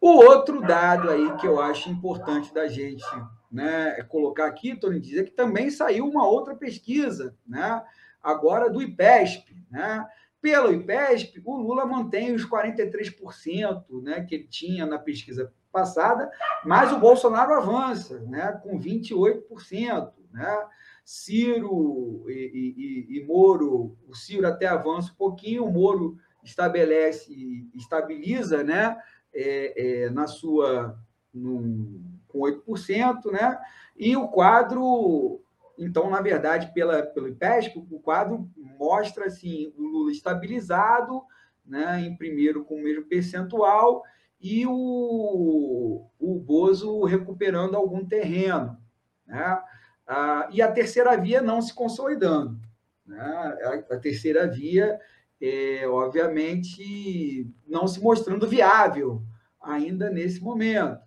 [0.01, 3.05] O outro dado aí que eu acho importante da gente
[3.51, 7.83] né, é colocar aqui, Tony, dizer que também saiu uma outra pesquisa, né,
[8.23, 9.57] agora do IPESP.
[9.71, 10.07] Né?
[10.41, 16.31] Pelo IPESP, o Lula mantém os 43% né, que ele tinha na pesquisa passada,
[16.65, 20.13] mas o Bolsonaro avança né, com 28%.
[20.33, 20.67] Né?
[21.05, 27.33] Ciro e, e, e Moro, o Ciro até avança um pouquinho, o Moro estabelece,
[27.75, 28.97] estabiliza né,
[29.35, 30.99] é, é, na sua
[31.33, 33.59] no, com 8%, né?
[33.97, 35.41] E o quadro,
[35.79, 41.23] então, na verdade, pela, pelo IPESP, o quadro mostra assim, o Lula estabilizado,
[41.67, 44.03] né, em primeiro com o mesmo percentual,
[44.41, 48.79] e o, o Bozo recuperando algum terreno.
[49.27, 49.62] Né?
[50.07, 52.59] Ah, e a terceira via não se consolidando.
[53.05, 53.21] Né?
[53.21, 54.99] A, a terceira via
[55.41, 59.23] é, obviamente, não se mostrando viável
[59.61, 61.01] ainda nesse momento.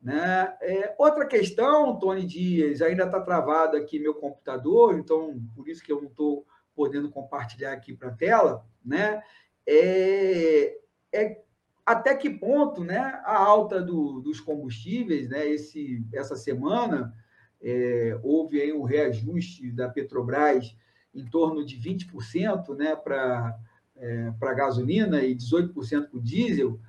[0.00, 0.56] Né?
[0.62, 5.92] É, outra questão, Tony Dias, ainda está travado aqui meu computador, então por isso que
[5.92, 9.22] eu não estou podendo compartilhar aqui para a tela, né?
[9.66, 10.78] É,
[11.12, 11.42] é,
[11.84, 17.12] até que ponto né, a alta do, dos combustíveis, né, esse, essa semana,
[17.60, 20.74] é, houve aí um reajuste da Petrobras
[21.14, 23.58] em torno de 20% né, para
[23.96, 26.80] é, a gasolina e 18% para o diesel,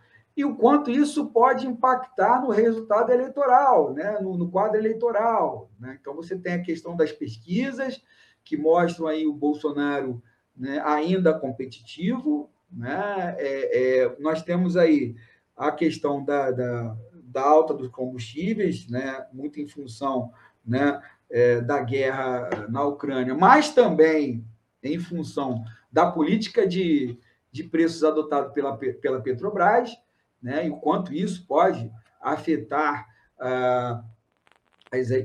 [0.42, 5.70] e o quanto isso pode impactar no resultado eleitoral, né, no, no quadro eleitoral.
[5.80, 5.98] Né?
[6.02, 8.04] Então, você tem a questão das pesquisas,
[8.44, 10.22] que mostram aí o Bolsonaro
[10.58, 12.50] né, ainda competitivo.
[12.72, 13.36] Né?
[13.38, 15.16] É, é, nós temos aí
[15.56, 20.32] a questão da, da, da alta dos combustíveis, né, muito em função
[20.66, 21.00] né,
[21.30, 24.44] é, da guerra na Ucrânia, mas também
[24.82, 27.20] em função da política de,
[27.52, 30.01] de preços adotada pela, pela Petrobras,
[30.42, 33.08] né, e o quanto isso pode afetar
[33.40, 34.04] uh,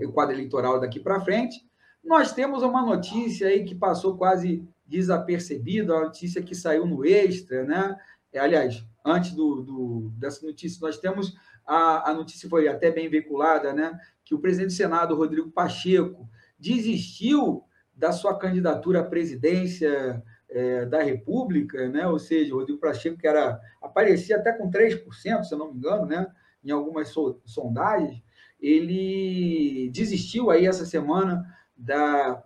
[0.07, 1.65] o quadro eleitoral daqui para frente.
[2.05, 7.65] Nós temos uma notícia aí que passou quase desapercebida, uma notícia que saiu no Extra,
[7.65, 7.97] né?
[8.33, 11.35] É, aliás, antes do, do, dessa notícia, nós temos
[11.67, 13.99] a, a notícia foi até bem veiculada, né?
[14.25, 21.03] Que o presidente do Senado, Rodrigo Pacheco, desistiu da sua candidatura à presidência é, da
[21.03, 22.07] República, né?
[22.07, 26.07] ou seja, Rodrigo Pacheco, que era, aparecia até com 3%, se eu não me engano,
[26.07, 26.27] né?
[26.65, 28.23] em algumas so, sondagens,
[28.61, 32.43] ele desistiu aí essa semana da,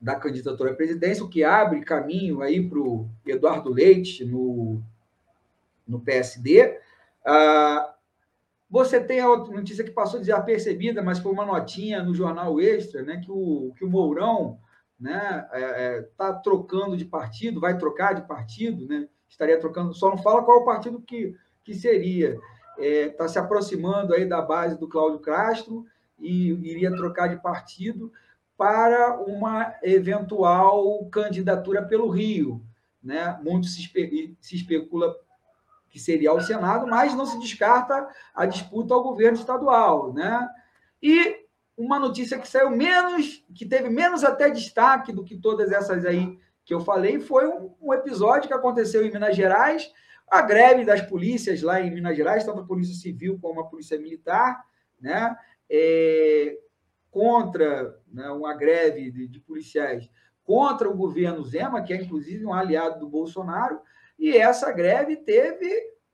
[0.00, 4.82] da candidatura à presidência, o que abre caminho aí para o Eduardo Leite no,
[5.86, 6.78] no PSD.
[7.24, 7.94] Ah,
[8.70, 13.20] você tem a notícia que passou desapercebida, mas foi uma notinha no jornal Extra, né,
[13.24, 14.58] que o, que o Mourão
[14.98, 20.10] né, é, é, tá trocando de partido, vai trocar de partido, né, estaria trocando, só
[20.10, 22.38] não fala qual o partido que, que seria.
[22.76, 25.84] Está é, se aproximando aí da base do Cláudio Castro
[26.18, 28.12] e iria trocar de partido
[28.56, 32.62] para uma eventual candidatura pelo Rio.
[33.02, 33.38] Né?
[33.42, 35.14] Muito se, espe se especula
[35.90, 40.46] que seria ao Senado, mas não se descarta a disputa ao governo estadual, né?
[41.02, 41.47] E
[41.78, 46.36] uma notícia que saiu menos, que teve menos até destaque do que todas essas aí
[46.64, 49.90] que eu falei, foi um, um episódio que aconteceu em Minas Gerais,
[50.30, 53.98] a greve das polícias lá em Minas Gerais, tanto a Polícia Civil como a Polícia
[53.98, 54.62] Militar,
[55.00, 55.34] né?
[55.70, 56.58] É,
[57.10, 60.10] contra né, uma greve de, de policiais
[60.44, 63.80] contra o governo Zema, que é inclusive um aliado do Bolsonaro,
[64.18, 65.70] e essa greve teve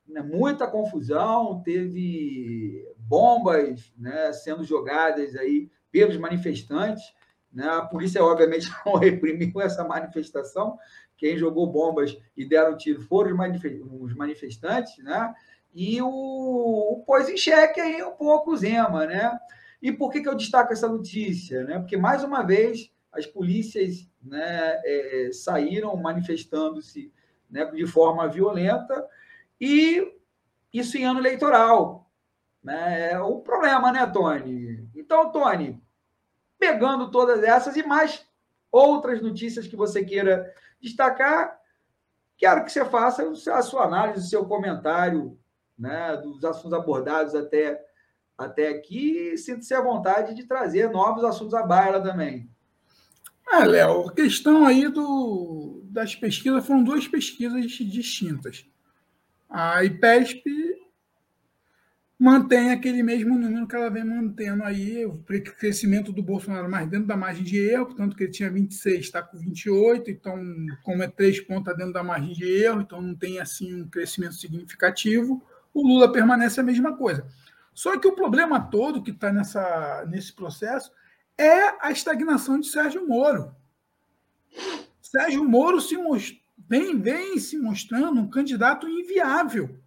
[0.06, 7.04] né, muita confusão, teve bombas né, sendo jogadas aí pelos manifestantes.
[7.52, 7.66] Né?
[7.66, 10.78] A polícia, obviamente, não reprimiu essa manifestação.
[11.16, 13.36] Quem jogou bombas e deram tiro foram
[14.00, 15.32] os manifestantes, né?
[15.72, 19.38] E o, o pôs em xeque aí um pouco o Zema, né?
[19.80, 21.62] E por que, que eu destaco essa notícia?
[21.64, 21.78] Né?
[21.78, 27.12] Porque, mais uma vez, as polícias né, é, saíram manifestando-se
[27.50, 29.06] né, de forma violenta
[29.60, 30.12] e
[30.72, 32.03] isso em ano eleitoral.
[32.64, 33.12] Né?
[33.12, 34.88] É o problema, né, Tony?
[34.96, 35.80] Então, Tony,
[36.58, 38.26] pegando todas essas e mais
[38.72, 40.50] outras notícias que você queira
[40.80, 41.60] destacar,
[42.38, 43.22] quero que você faça
[43.52, 45.38] a sua análise, o seu comentário
[45.78, 47.80] né, dos assuntos abordados até,
[48.36, 52.50] até aqui sinta-se à vontade de trazer novos assuntos à baila também.
[53.46, 58.66] Ah, Léo, a questão aí do, das pesquisas foram duas pesquisas distintas.
[59.50, 60.73] A IPESP
[62.24, 65.22] mantém aquele mesmo número que ela vem mantendo aí, o
[65.58, 69.20] crescimento do Bolsonaro mais dentro da margem de erro, portanto que ele tinha 26, está
[69.20, 70.42] com 28, então
[70.82, 74.36] como é três pontos dentro da margem de erro, então não tem assim um crescimento
[74.36, 75.44] significativo.
[75.74, 77.26] O Lula permanece a mesma coisa.
[77.74, 79.30] Só que o problema todo que está
[80.06, 80.90] nesse processo
[81.36, 83.54] é a estagnação de Sérgio Moro.
[85.02, 86.40] Sérgio Moro se most...
[86.56, 89.78] vem, vem se mostrando um candidato inviável.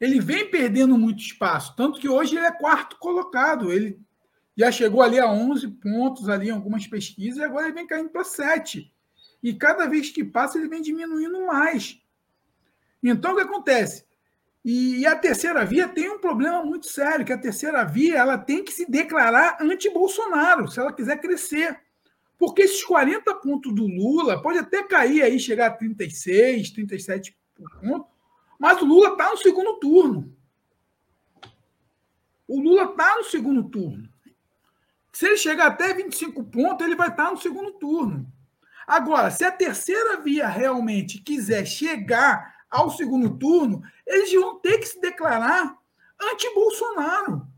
[0.00, 3.70] Ele vem perdendo muito espaço, tanto que hoje ele é quarto colocado.
[3.70, 4.00] Ele
[4.56, 8.08] já chegou ali a 11 pontos ali em algumas pesquisas e agora ele vem caindo
[8.08, 8.90] para 7.
[9.42, 12.00] E cada vez que passa ele vem diminuindo mais.
[13.02, 14.04] Então o que acontece?
[14.64, 18.62] E a terceira via tem um problema muito sério, que a terceira via ela tem
[18.62, 21.80] que se declarar anti-Bolsonaro, se ela quiser crescer.
[22.38, 27.36] Porque esses 40 pontos do Lula pode até cair aí, chegar a 36, 37
[27.80, 28.09] pontos,
[28.60, 30.36] mas o Lula está no segundo turno.
[32.46, 34.06] O Lula está no segundo turno.
[35.10, 38.30] Se ele chegar até 25 pontos, ele vai estar tá no segundo turno.
[38.86, 44.86] Agora, se a terceira via realmente quiser chegar ao segundo turno, eles vão ter que
[44.86, 45.78] se declarar
[46.20, 47.48] anti-Bolsonaro.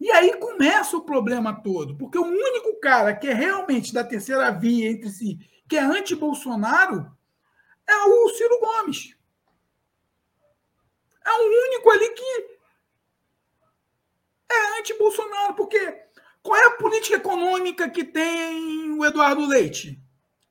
[0.00, 4.50] E aí começa o problema todo, porque o único cara que é realmente da terceira
[4.50, 7.14] via entre si, que é anti-Bolsonaro,
[7.86, 9.13] é o Ciro Gomes.
[11.26, 12.54] É o único ali que
[14.50, 16.04] é anti-Bolsonaro, porque
[16.42, 20.00] qual é a política econômica que tem o Eduardo Leite?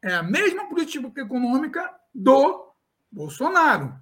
[0.01, 2.73] É a mesma política econômica do
[3.11, 3.93] Bolsonaro.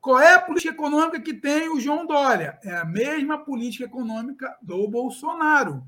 [0.00, 2.58] Qual é a política econômica que tem o João Dória?
[2.62, 5.82] É a mesma política econômica do Bolsonaro.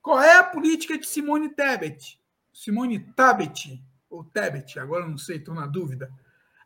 [0.00, 2.18] Qual é a política de Simone Tebet?
[2.52, 6.12] Simone Tabet, ou Tebet, agora não sei, estou na dúvida.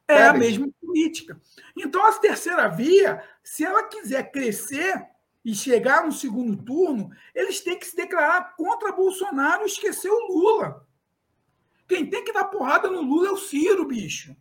[0.08, 0.28] É Tebet.
[0.28, 1.40] a mesma política.
[1.76, 5.06] Então, a terceira via, se ela quiser crescer
[5.44, 10.32] e chegar no segundo turno, eles têm que se declarar contra Bolsonaro e esquecer o
[10.32, 10.86] Lula.
[11.86, 14.34] Quem tem que dar porrada no Lula é o Ciro, bicho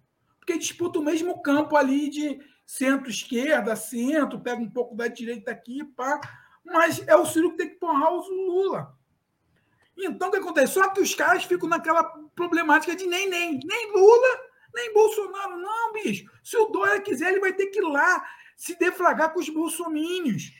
[0.46, 5.84] porque disputa o mesmo campo ali de centro-esquerda, centro, pega um pouco da direita aqui,
[5.84, 6.22] pá,
[6.64, 8.96] mas é o Ciro que tem que porrar o Lula.
[9.98, 10.74] Então, o que acontece?
[10.74, 12.04] Só que os caras ficam naquela
[12.36, 14.40] problemática de nem, nem, nem Lula,
[14.76, 15.58] nem Bolsonaro.
[15.58, 16.30] Não, bicho.
[16.44, 18.24] Se o Dória quiser, ele vai ter que ir lá
[18.56, 20.52] se deflagrar com os bolsomínios.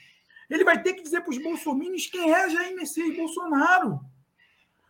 [0.50, 4.00] Ele vai ter que dizer para os bolsomínios quem é Jair Messias Bolsonaro.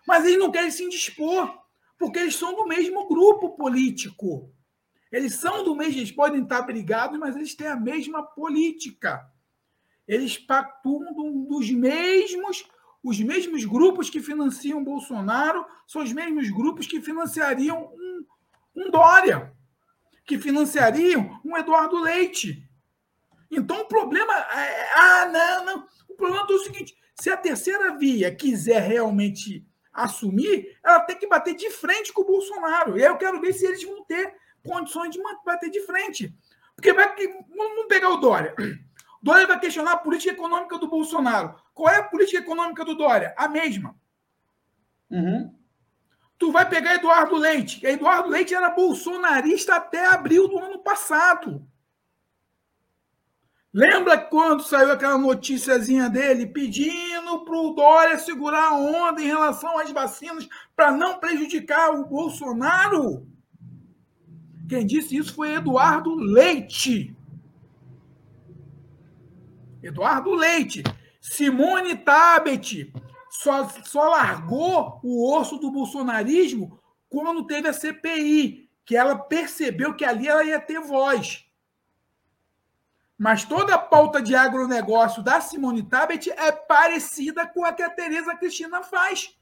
[0.07, 1.53] Mas eles não querem se indispor,
[1.99, 4.53] porque eles são do mesmo grupo político.
[5.11, 9.27] Eles são do mesmo, eles podem estar brigados, mas eles têm a mesma política.
[10.07, 12.65] Eles pactuam dos mesmos,
[13.03, 17.93] os mesmos grupos que financiam Bolsonaro são os mesmos grupos que financiariam
[18.77, 19.53] um, Dória,
[20.25, 22.69] que financiariam um Eduardo Leite.
[23.51, 25.87] Então o problema é, ah, não, não.
[26.09, 31.27] O problema é o seguinte: se a terceira via quiser realmente assumir, ela tem que
[31.27, 32.99] bater de frente com o Bolsonaro.
[32.99, 36.35] E aí eu quero ver se eles vão ter condições de bater de frente.
[36.75, 37.15] Porque vai,
[37.49, 38.55] vamos pegar o Dória.
[38.59, 41.57] O Dória vai questionar a política econômica do Bolsonaro.
[41.73, 43.35] Qual é a política econômica do Dória?
[43.37, 43.97] A mesma.
[45.11, 45.56] Uhum.
[46.39, 47.85] Tu vai pegar Eduardo Leite.
[47.85, 51.67] Eduardo Leite era bolsonarista até abril do ano passado.
[53.73, 59.79] Lembra quando saiu aquela noticiazinha dele pedindo para o Dória segurar a onda em relação
[59.79, 63.27] às vacinas para não prejudicar o Bolsonaro?
[64.69, 67.15] Quem disse isso foi Eduardo Leite.
[69.83, 70.83] Eduardo Leite.
[71.21, 72.93] Simone Tabet
[73.39, 80.05] só, só largou o osso do bolsonarismo quando teve a CPI, que ela percebeu que
[80.05, 81.45] ali ela ia ter voz.
[83.19, 87.91] Mas toda a pauta de agronegócio da Simone Tabet é parecida com a que a
[87.91, 89.39] Tereza Cristina faz.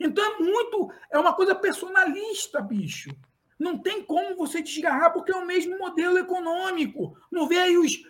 [0.00, 3.10] Então é muito, é uma coisa personalista, bicho.
[3.58, 7.16] Não tem como você desgarrar porque é o mesmo modelo econômico.
[7.30, 8.02] Não vê aí os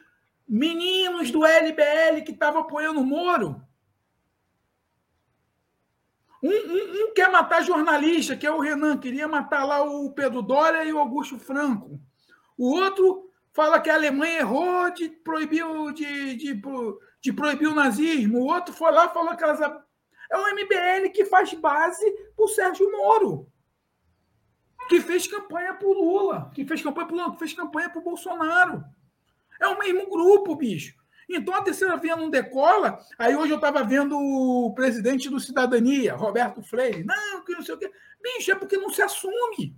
[0.46, 3.67] meninos do LBL que estavam apoiando o Moro?
[6.42, 10.40] Um, um, um, quer matar jornalista, que é o Renan, queria matar lá o Pedro
[10.40, 12.00] Dória e o Augusto Franco.
[12.56, 15.64] O outro fala que a Alemanha errou de proibir,
[15.94, 16.62] de, de,
[17.20, 18.38] de proibir o nazismo.
[18.38, 19.60] O outro foi lá e falou que elas.
[19.60, 23.50] É o MBL que faz base para o Sérgio Moro,
[24.88, 28.00] que fez campanha para o Lula, que fez campanha para Lula, que fez campanha para
[28.00, 28.84] o Bolsonaro.
[29.60, 30.97] É o mesmo grupo, bicho.
[31.28, 32.98] Então a terceira via não decola.
[33.18, 37.04] Aí hoje eu estava vendo o presidente do Cidadania, Roberto Freire.
[37.04, 37.90] Não, que não sei o quê.
[38.22, 39.76] Bicho, é porque não se assume.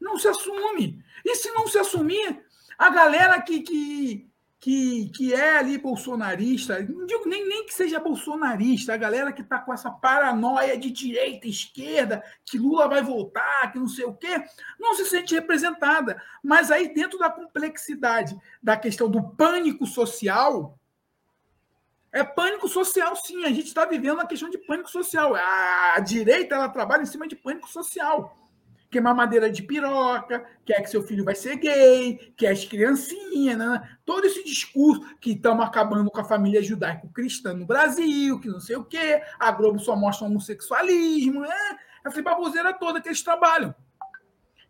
[0.00, 1.02] Não se assume.
[1.24, 2.42] E se não se assumir,
[2.78, 4.29] a galera que, que,
[4.60, 9.40] que, que é ali bolsonarista, não digo nem, nem que seja bolsonarista, a galera que
[9.40, 14.12] está com essa paranoia de direita, esquerda, que Lula vai voltar, que não sei o
[14.12, 14.44] quê,
[14.78, 16.22] não se sente representada.
[16.44, 20.78] Mas aí, dentro da complexidade da questão do pânico social,
[22.12, 23.44] é pânico social, sim.
[23.44, 25.34] A gente está vivendo uma questão de pânico social.
[25.36, 28.39] A, direita ela trabalha em cima de pânico social
[28.90, 33.98] queimar madeira de piroca, quer que seu filho vai ser gay, quer as criancinhas, né?
[34.04, 38.76] todo esse discurso que estamos acabando com a família judaico-cristã no Brasil, que não sei
[38.76, 41.78] o quê, a Globo só mostra homossexualismo, né?
[42.04, 43.74] essa baboseira toda que eles trabalham.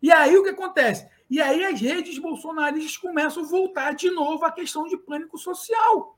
[0.01, 1.07] E aí o que acontece?
[1.29, 6.17] E aí as redes bolsonaristas começam a voltar de novo à questão de pânico social.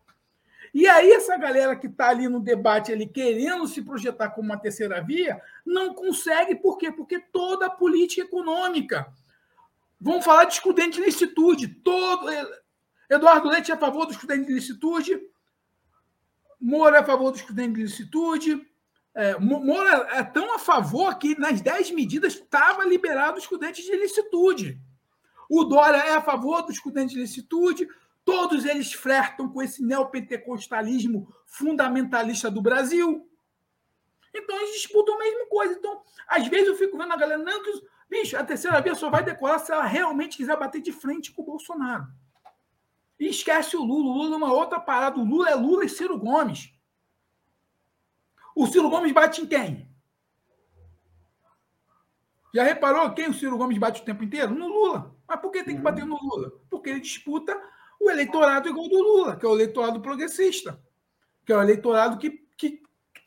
[0.74, 4.57] E aí essa galera que está ali no debate, ali, querendo se projetar como uma
[4.57, 6.55] terceira via, não consegue.
[6.55, 6.91] Por quê?
[6.91, 9.13] Porque toda a política econômica.
[10.01, 11.67] Vamos falar de estudante de licitude.
[11.67, 12.28] Todo...
[13.09, 15.21] Eduardo Leite é a favor do estudante de licitude.
[16.59, 18.67] Moura é a favor do estudante de licitude.
[19.13, 23.95] É, Moura é tão a favor que nas 10 medidas estava liberado o estudante de
[23.95, 24.82] licitude.
[25.47, 27.88] O Dória é a favor do estudante de licitude.
[28.26, 33.30] Todos eles flertam com esse neopentecostalismo fundamentalista do Brasil.
[34.34, 35.74] Então eles disputam a mesma coisa.
[35.74, 37.71] Então, às vezes eu fico vendo a galera, não, que,
[38.09, 41.41] bicho, a terceira via só vai decorar se ela realmente quiser bater de frente com
[41.41, 42.07] o Bolsonaro.
[43.19, 44.09] E esquece o Lula.
[44.09, 45.19] O Lula é uma outra parada.
[45.19, 46.74] O Lula é Lula e Ciro Gomes.
[48.55, 49.89] O Ciro Gomes bate em quem?
[52.53, 54.53] Já reparou quem o Ciro Gomes bate o tempo inteiro?
[54.53, 55.15] No Lula.
[55.28, 56.51] Mas por que tem que bater no Lula?
[56.69, 57.59] Porque ele disputa
[58.04, 60.80] o eleitorado igual do Lula, que é o eleitorado progressista,
[61.45, 62.82] que é o eleitorado que, que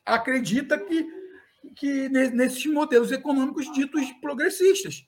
[0.04, 1.06] acredita que,
[1.74, 5.06] que nesses modelos econômicos ditos progressistas.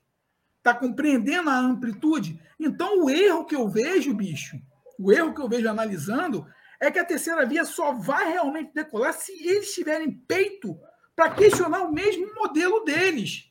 [0.58, 2.40] Está compreendendo a amplitude?
[2.58, 4.56] Então, o erro que eu vejo, bicho,
[4.98, 6.46] o erro que eu vejo analisando,
[6.80, 10.78] é que a terceira via só vai realmente decolar se eles tiverem peito
[11.14, 13.47] para questionar o mesmo modelo deles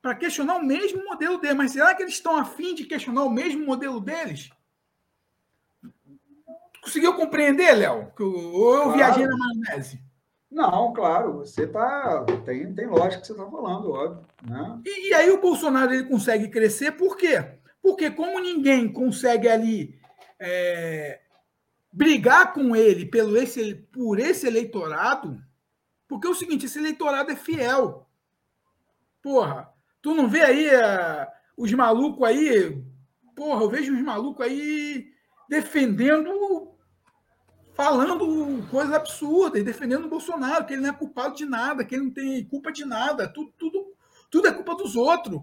[0.00, 1.56] para questionar o mesmo modelo deles.
[1.56, 4.50] Mas será que eles estão afim de questionar o mesmo modelo deles?
[6.82, 8.10] Conseguiu compreender, Léo?
[8.18, 8.92] Ou eu claro.
[8.92, 10.02] viajei na maionese?
[10.50, 12.24] Não, claro, você tá.
[12.44, 14.26] Tem, tem lógica que você está falando, óbvio.
[14.42, 14.80] Né?
[14.84, 17.44] E, e, aí o Bolsonaro ele consegue crescer, por quê?
[17.80, 19.98] Porque como ninguém consegue ali
[20.40, 21.20] é,
[21.92, 25.40] brigar com ele pelo esse, por esse eleitorado,
[26.08, 28.08] porque é o seguinte, esse eleitorado é fiel.
[29.22, 29.72] Porra,
[30.02, 31.26] Tu não vê aí uh,
[31.56, 32.82] os malucos aí?
[33.34, 35.08] Porra, eu vejo os malucos aí
[35.48, 36.68] defendendo,
[37.74, 42.04] falando coisas absurdas, defendendo o Bolsonaro, que ele não é culpado de nada, que ele
[42.04, 43.86] não tem culpa de nada, tudo, tudo,
[44.30, 45.40] tudo é culpa dos outros.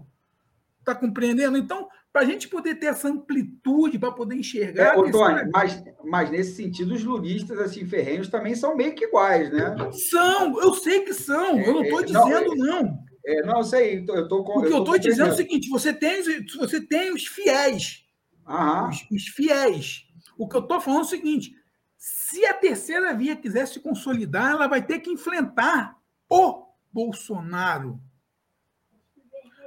[0.84, 1.58] Tá compreendendo?
[1.58, 4.98] Então, para a gente poder ter essa amplitude, para poder enxergar.
[4.98, 9.52] É, Tony, mas, mas nesse sentido, os lulistas assim, ferrenhos também são meio que iguais,
[9.52, 9.76] né?
[10.10, 12.82] São, eu sei que são, eu não estou é, dizendo, não.
[12.82, 13.07] não.
[13.28, 14.58] É, não, eu sei, eu estou com.
[14.58, 16.22] O que eu estou dizendo é o seguinte: você tem,
[16.56, 18.02] você tem os fiéis.
[18.46, 20.06] Os, os, fiéis.
[20.38, 21.54] O que eu estou falando é o seguinte:
[21.98, 25.94] Se a terceira via quiser se consolidar, ela vai ter que enfrentar
[26.26, 28.00] o Bolsonaro.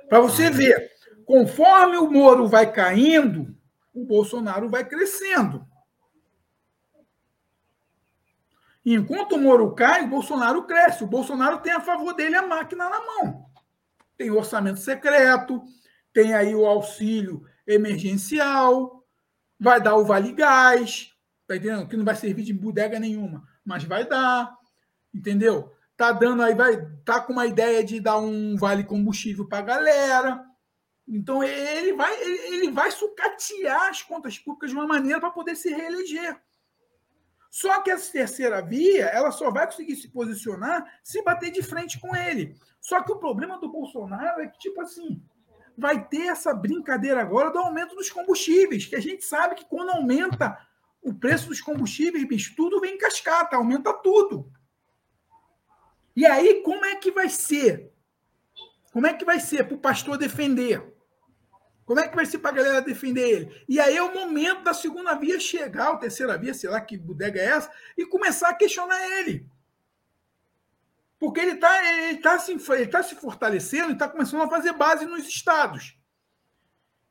[0.10, 0.92] Para você ver,
[1.24, 3.56] conforme o Moro vai caindo,
[3.94, 5.68] o Bolsonaro vai crescendo.
[8.84, 11.04] Enquanto o Moro cai, o Bolsonaro cresce.
[11.04, 13.51] O Bolsonaro tem a favor dele a máquina na mão.
[14.22, 15.64] Tem orçamento secreto,
[16.14, 19.04] tem aí o auxílio emergencial,
[19.60, 21.12] vai dar o Vale Gás,
[21.48, 21.88] tá entendendo?
[21.88, 24.56] Que não vai servir de bodega nenhuma, mas vai dar,
[25.12, 25.72] entendeu?
[25.98, 29.64] Tá dando aí, vai, tá com uma ideia de dar um vale combustível para a
[29.64, 30.46] galera.
[31.08, 35.74] Então ele vai, ele vai sucatear as contas públicas de uma maneira para poder se
[35.74, 36.40] reeleger.
[37.50, 42.00] Só que essa terceira via, ela só vai conseguir se posicionar se bater de frente
[42.00, 42.56] com ele.
[42.82, 45.24] Só que o problema do Bolsonaro é que, tipo assim,
[45.78, 49.92] vai ter essa brincadeira agora do aumento dos combustíveis, que a gente sabe que quando
[49.92, 50.58] aumenta
[51.02, 54.52] o preço dos combustíveis, bicho, tudo vem em cascata, aumenta tudo.
[56.16, 57.94] E aí, como é que vai ser?
[58.92, 60.92] Como é que vai ser para o pastor defender?
[61.86, 63.66] Como é que vai ser para a galera defender ele?
[63.68, 66.98] E aí é o momento da segunda via chegar, ou terceira via, sei lá que
[66.98, 69.46] bodega é essa, e começar a questionar ele.
[71.22, 74.74] Porque ele está ele tá se, ele tá se fortalecendo e está começando a fazer
[74.74, 75.96] base nos estados.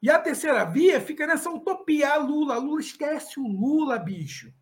[0.02, 2.14] E a terceira via fica nessa utopia.
[2.14, 4.52] A Lula, Lula esquece o Lula, bicho.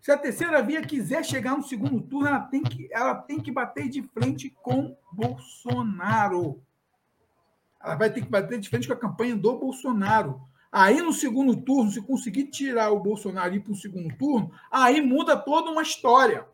[0.00, 3.52] Se a terceira via quiser chegar no segundo turno, ela tem que, ela tem que
[3.52, 6.60] bater de frente com Bolsonaro.
[7.80, 10.40] Ela vai ter que bater de frente com a campanha do Bolsonaro.
[10.72, 14.50] Aí, no segundo turno, se conseguir tirar o Bolsonaro e ir para o segundo turno,
[14.72, 16.44] aí muda toda uma história.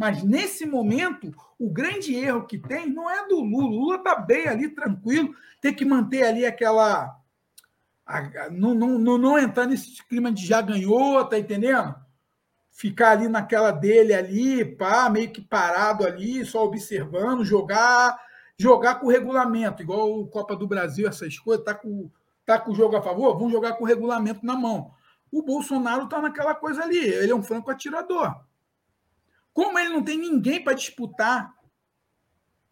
[0.00, 3.66] Mas, nesse momento, o grande erro que tem não é do Lula.
[3.66, 7.20] O Lula está bem ali, tranquilo, tem que manter ali aquela.
[8.50, 11.94] Não, não, não, não entrar nesse clima de já ganhou, tá entendendo?
[12.70, 18.18] Ficar ali naquela dele ali, pá, meio que parado ali, só observando, jogar
[18.56, 22.10] jogar com o regulamento, igual o Copa do Brasil, essas coisas, tá com,
[22.46, 24.92] tá com o jogo a favor, vamos jogar com o regulamento na mão.
[25.30, 28.34] O Bolsonaro tá naquela coisa ali, ele é um franco atirador.
[29.52, 31.54] Como ele não tem ninguém para disputar,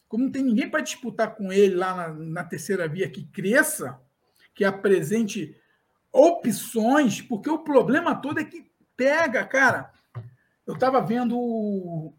[0.09, 4.01] como não tem ninguém para disputar com ele lá na, na terceira via que cresça,
[4.55, 5.57] que apresente
[6.13, 9.93] opções, porque o problema todo é que pega, cara.
[10.67, 12.13] Eu estava vendo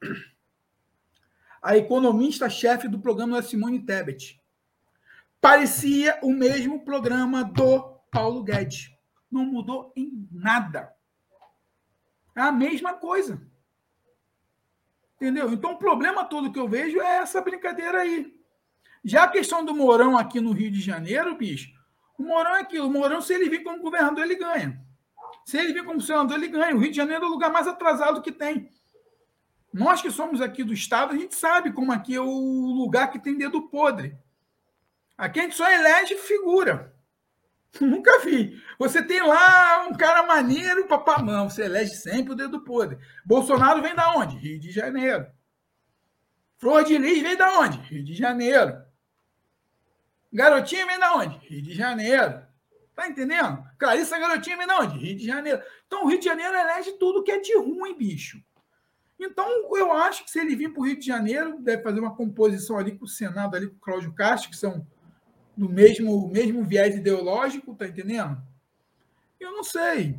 [1.62, 4.41] a economista-chefe do programa Simone Tebet.
[5.41, 7.82] Parecia o mesmo programa do
[8.12, 8.91] Paulo Guedes.
[9.32, 10.93] Não mudou em nada.
[12.36, 13.41] É a mesma coisa.
[15.20, 15.51] Entendeu?
[15.51, 18.34] Então, o problema todo que eu vejo é essa brincadeira aí.
[19.03, 21.72] Já a questão do Mourão aqui no Rio de Janeiro, bicho,
[22.17, 22.88] o Mourão é aquilo.
[22.88, 24.82] O Mourão, se ele vir como governador, ele ganha.
[25.45, 26.76] Se ele vir como senador, ele ganha.
[26.76, 28.70] O Rio de Janeiro é o lugar mais atrasado que tem.
[29.74, 33.20] Nós que somos aqui do Estado, a gente sabe como aqui é o lugar que
[33.20, 34.15] tem dedo podre.
[35.17, 36.93] Aqui a gente só elege figura.
[37.80, 38.61] Nunca vi.
[38.78, 41.49] Você tem lá um cara maneiro, papamão.
[41.49, 42.97] Você elege sempre o dedo podre.
[43.26, 44.38] Bolsonaro vem da onde?
[44.38, 45.28] Rio de Janeiro.
[46.57, 47.78] Flor de Lis vem da onde?
[47.80, 48.84] Rio de Janeiro.
[50.32, 51.38] Garotinha vem da onde?
[51.47, 52.41] Rio de Janeiro.
[52.95, 53.63] Tá entendendo?
[53.78, 54.97] Clarissa Garotinha vem da onde?
[54.97, 55.61] Rio de Janeiro.
[55.88, 58.43] Então o Rio de Janeiro elege tudo que é de ruim, bicho.
[59.20, 59.45] Então,
[59.76, 62.78] eu acho que se ele vir para o Rio de Janeiro, deve fazer uma composição
[62.78, 64.88] ali com o Senado, ali com o Cláudio Castro, que são
[65.60, 68.41] do mesmo, mesmo viés ideológico, tá entendendo?
[69.38, 70.18] Eu não sei.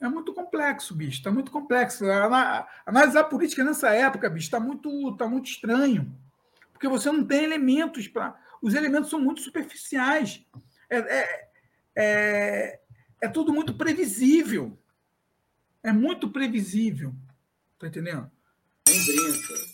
[0.00, 1.18] É muito complexo, bicho.
[1.18, 2.04] Está muito complexo.
[2.84, 6.12] Analisar a política nessa época, bicho, está muito, tá muito estranho.
[6.72, 8.36] Porque você não tem elementos para.
[8.60, 10.44] Os elementos são muito superficiais.
[10.90, 11.48] É, é,
[11.96, 12.80] é,
[13.22, 14.76] é tudo muito previsível.
[15.84, 17.14] É muito previsível.
[17.78, 18.28] Tá entendendo?
[18.88, 19.73] Nem brinca.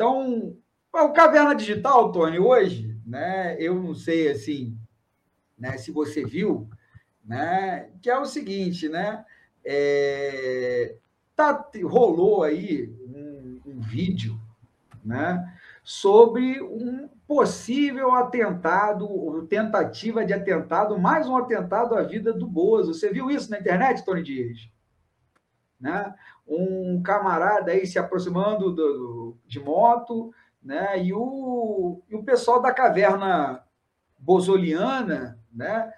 [0.00, 0.56] Então,
[0.94, 4.74] o Caverna Digital, Tony, hoje, né, eu não sei assim,
[5.58, 6.70] né, se você viu,
[7.22, 9.22] né, que é o seguinte, né,
[9.62, 10.96] é,
[11.36, 14.40] tá, rolou aí um, um vídeo,
[15.04, 22.94] né, sobre um possível atentado, tentativa de atentado, mais um atentado à vida do Bozo.
[22.94, 24.66] Você viu isso na internet, Tony Dias?
[25.78, 26.14] Né?
[26.52, 31.02] Um camarada aí se aproximando do, do, de moto, né?
[31.02, 33.64] E o, e o pessoal da caverna
[34.18, 35.92] bozoliana, né?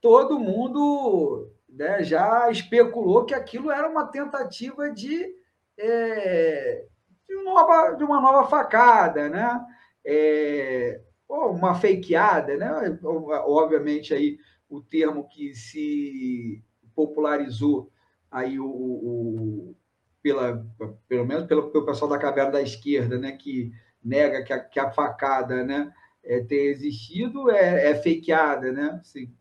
[0.00, 5.34] Todo mundo né, já especulou que aquilo era uma tentativa de
[5.78, 6.86] é,
[7.28, 9.64] de, nova, de uma nova facada, né?
[10.04, 12.98] É, uma fakeada, né?
[13.44, 14.38] Obviamente aí
[14.68, 16.62] o termo que se
[16.94, 17.90] popularizou
[18.30, 19.76] aí o, o
[20.22, 20.66] pela,
[21.08, 23.32] pelo menos pelo, pelo pessoal da caverna da esquerda, né?
[23.32, 25.92] Que nega que a, que a facada, né?
[26.22, 28.98] É, ter existido é, é fakeada, né?
[29.00, 29.32] Assim,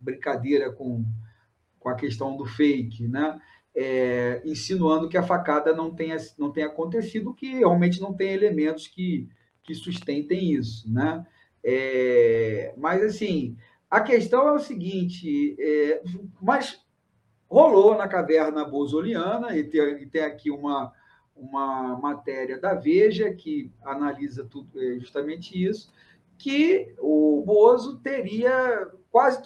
[0.00, 1.04] brincadeira com,
[1.78, 3.40] com a questão do fake, né?
[3.74, 8.88] É, insinuando que a facada não tenha, não tenha acontecido, que realmente não tem elementos
[8.88, 9.28] que,
[9.62, 11.24] que sustentem isso, né?
[11.62, 13.56] É, mas, assim,
[13.90, 16.02] a questão é o seguinte, é,
[16.40, 16.80] mas
[17.48, 20.92] rolou na caverna bozoliana, e tem, e tem aqui uma,
[21.34, 25.92] uma matéria da Veja que analisa tudo, é, justamente isso,
[26.38, 29.40] que o Bozo teria quase,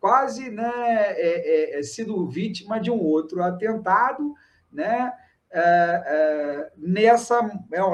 [0.00, 4.34] quase né, é, é, é, sido vítima de um outro atentado,
[4.70, 5.12] né?
[5.50, 7.40] É, é, nessa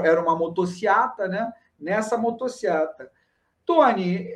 [0.04, 1.52] era uma motociata, né?
[1.78, 3.08] Nessa motociata.
[3.64, 4.28] Tony,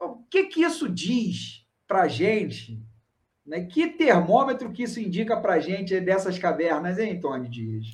[0.00, 1.57] o que que isso diz
[1.88, 2.80] para gente?
[3.44, 3.64] Né?
[3.64, 7.86] Que termômetro que isso indica para gente dessas cavernas, hein, Tony Dias?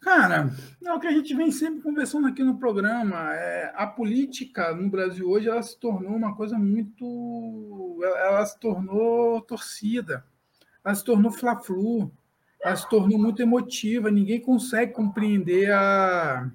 [0.00, 0.50] Cara,
[0.82, 3.34] é o que a gente vem sempre conversando aqui no programa.
[3.34, 8.00] É, a política no Brasil hoje ela se tornou uma coisa muito.
[8.02, 10.24] Ela se tornou torcida,
[10.82, 12.10] ela se tornou fla-flu,
[12.62, 14.10] ela se tornou muito emotiva.
[14.10, 16.50] Ninguém consegue compreender a.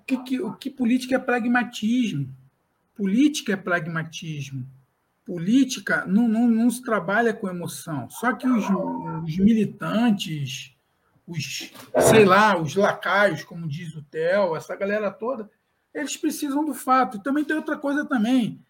[0.00, 2.28] O que, que, o que política é pragmatismo.
[2.94, 4.66] Política é pragmatismo.
[5.24, 8.08] Política não, não, não se trabalha com emoção.
[8.10, 8.64] Só que os,
[9.24, 10.74] os militantes
[11.30, 11.72] os,
[12.10, 15.48] sei lá, os lacaios, como diz o Theo, essa galera toda,
[15.94, 17.16] eles precisam do fato.
[17.16, 18.60] E também tem outra coisa também,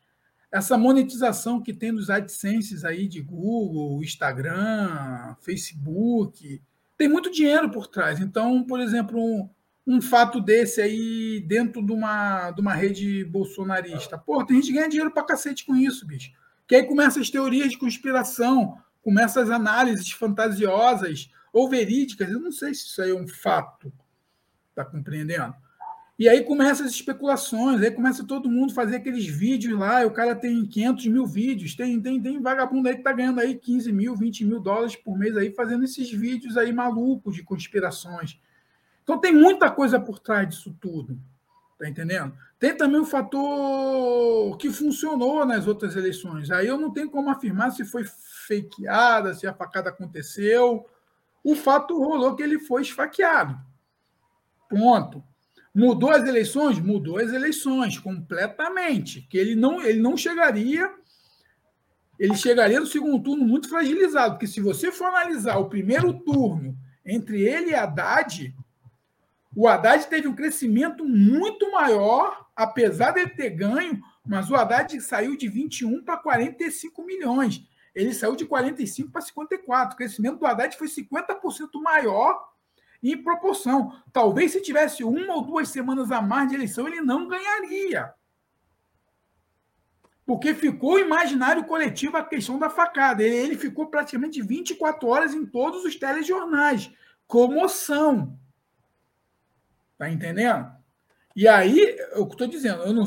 [0.53, 6.63] essa monetização que tem dos AdSenses aí de Google, Instagram, Facebook,
[6.99, 8.21] tem muito dinheiro por trás.
[8.21, 9.49] Então, por exemplo,
[9.87, 14.19] um, fato desse aí dentro de uma, de uma rede bolsonarista.
[14.19, 16.33] Pô, tem gente que ganha dinheiro pra cacete com isso, bicho.
[16.67, 22.53] Que aí começa as teorias de conspiração, começa as análises fantasiosas, ou verídicas, eu não
[22.53, 23.93] sei se isso aí é um fato,
[24.71, 25.55] está compreendendo?
[26.21, 30.11] E aí começam as especulações, aí começa todo mundo a fazer aqueles vídeos lá, o
[30.11, 33.91] cara tem 500 mil vídeos, tem, tem, tem vagabundo aí que está ganhando aí 15
[33.91, 38.39] mil, 20 mil dólares por mês aí fazendo esses vídeos aí malucos de conspirações.
[39.11, 41.19] Então tem muita coisa por trás disso tudo,
[41.77, 42.33] tá entendendo?
[42.61, 46.49] Tem também o fator que funcionou nas outras eleições.
[46.49, 48.05] Aí eu não tenho como afirmar se foi
[48.47, 50.87] fakeada, se a facada aconteceu,
[51.43, 53.59] o fato rolou que ele foi esfaqueado.
[54.69, 55.25] Ponto.
[55.75, 56.79] Mudou as eleições?
[56.79, 59.23] Mudou as eleições completamente.
[59.23, 60.89] Que ele não, ele não chegaria.
[62.17, 66.79] Ele chegaria no segundo turno muito fragilizado, porque se você for analisar o primeiro turno
[67.05, 68.55] entre ele e Haddad,
[69.61, 75.37] o Haddad teve um crescimento muito maior, apesar dele ter ganho, mas o Haddad saiu
[75.37, 79.95] de 21 para 45 milhões ele saiu de 45 para 54.
[79.95, 82.49] O crescimento do Haddad foi 50% maior
[83.03, 83.93] em proporção.
[84.13, 88.13] Talvez se tivesse uma ou duas semanas a mais de eleição, ele não ganharia.
[90.25, 93.23] Porque ficou imaginário coletivo a questão da facada.
[93.23, 96.91] Ele ficou praticamente 24 horas em todos os telejornais.
[97.27, 98.39] Comoção.
[100.01, 100.67] Tá entendendo?
[101.37, 103.05] E aí, eu estou dizendo, eu não,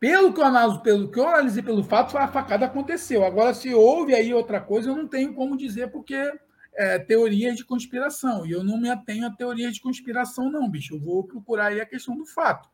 [0.00, 3.22] pelo que eu analiso, pelo que eu analisei pelo fato, a facada aconteceu.
[3.22, 6.32] Agora, se houve aí outra coisa, eu não tenho como dizer, porque
[6.74, 8.46] é teorias de conspiração.
[8.46, 10.94] E eu não me atenho a teorias de conspiração, não, bicho.
[10.94, 12.66] Eu vou procurar aí a questão do fato.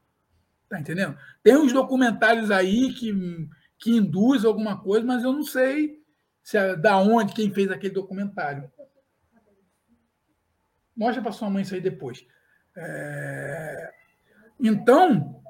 [0.69, 1.19] Tá entendendo?
[1.43, 3.13] Tem uns documentários aí que,
[3.77, 6.01] que induz alguma coisa, mas eu não sei
[6.45, 8.71] se é da onde, quem fez aquele documentário.
[10.97, 12.25] Mostra para sua mãe isso aí depois.
[12.77, 13.91] É...
[14.61, 15.43] Então,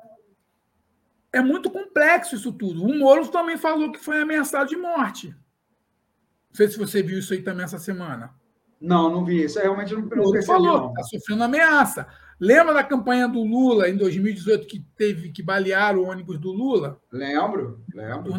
[1.33, 2.85] é muito complexo isso tudo.
[2.85, 5.29] O Moro também falou que foi ameaçado de morte.
[5.29, 8.33] Não sei se você viu isso aí também essa semana.
[8.81, 9.45] Não, não vi.
[9.45, 12.07] Isso realmente não, não percebi, falou, está sofrendo ameaça.
[12.39, 17.01] Lembra da campanha do Lula em 2018 que teve que balear o ônibus do Lula?
[17.11, 18.33] Lembro, lembro.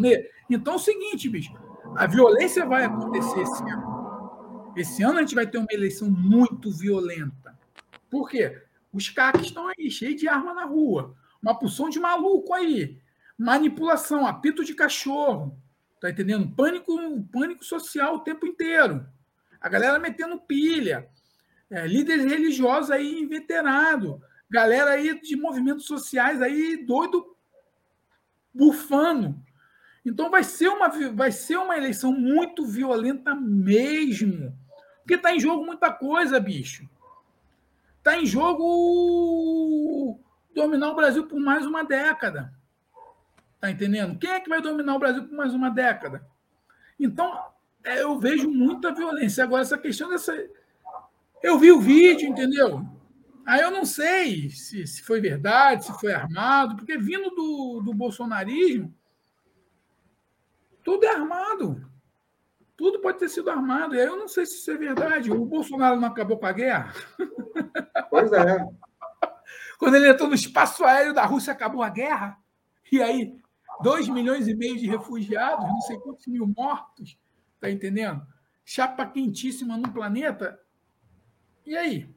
[0.50, 1.54] Então é o seguinte, bicho,
[1.96, 4.74] a violência vai acontecer esse ano.
[4.76, 7.58] Esse ano a gente vai ter uma eleição muito violenta.
[8.10, 8.62] Por quê?
[8.96, 11.16] Os CACs estão aí, cheios de arma na rua
[11.46, 12.98] uma porção de maluco aí.
[13.38, 15.56] Manipulação, apito de cachorro.
[16.02, 16.50] Tá entendendo?
[16.56, 16.98] Pânico,
[17.32, 19.06] pânico social o tempo inteiro.
[19.62, 21.08] A galera metendo pilha.
[21.70, 24.20] É, líderes religiosos aí inveterado.
[24.50, 27.36] Galera aí de movimentos sociais aí doido
[28.52, 29.40] bufando.
[30.04, 34.58] Então vai ser uma, vai ser uma eleição muito violenta mesmo.
[34.98, 36.90] Porque está em jogo muita coisa, bicho.
[38.06, 40.20] Está em jogo
[40.54, 42.54] dominar o Brasil por mais uma década.
[43.60, 44.20] Tá entendendo?
[44.20, 46.24] Quem é que vai dominar o Brasil por mais uma década?
[47.00, 47.36] Então,
[47.84, 49.44] é, eu vejo muita violência.
[49.44, 50.32] Agora, essa questão dessa.
[51.42, 52.88] Eu vi o vídeo, entendeu?
[53.44, 57.92] Aí eu não sei se, se foi verdade, se foi armado, porque vindo do, do
[57.92, 58.94] bolsonarismo,
[60.84, 61.90] tudo é armado.
[62.78, 63.96] Tudo pode ter sido armado.
[63.96, 65.32] E aí eu não sei se isso é verdade.
[65.32, 66.94] O Bolsonaro não acabou com a guerra?
[68.10, 68.66] Pois é.
[69.80, 72.38] Quando ele entrou no espaço aéreo da Rússia, acabou a guerra.
[72.92, 73.36] E aí,
[73.82, 77.18] 2 milhões e meio de refugiados, não sei quantos mil mortos.
[77.60, 78.26] Tá entendendo?
[78.64, 80.60] Chapa quentíssima no planeta.
[81.66, 82.10] E aí?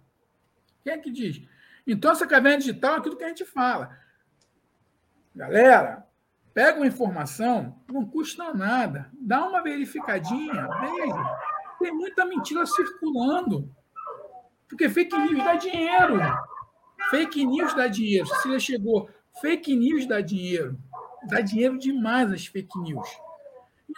[0.83, 1.43] Quem é que diz?
[1.87, 3.97] Então, essa caverna digital é aquilo que a gente fala.
[5.35, 6.08] Galera,
[6.59, 9.09] pega uma informação, não custa nada.
[9.13, 11.39] Dá uma verificadinha, veja.
[11.79, 13.73] Tem muita mentira circulando.
[14.69, 16.19] Porque fake news dá dinheiro.
[17.11, 18.27] Fake news dá dinheiro.
[18.27, 19.09] Cecília chegou.
[19.41, 20.77] Fake news dá dinheiro.
[21.29, 23.09] Dá dinheiro demais as fake news.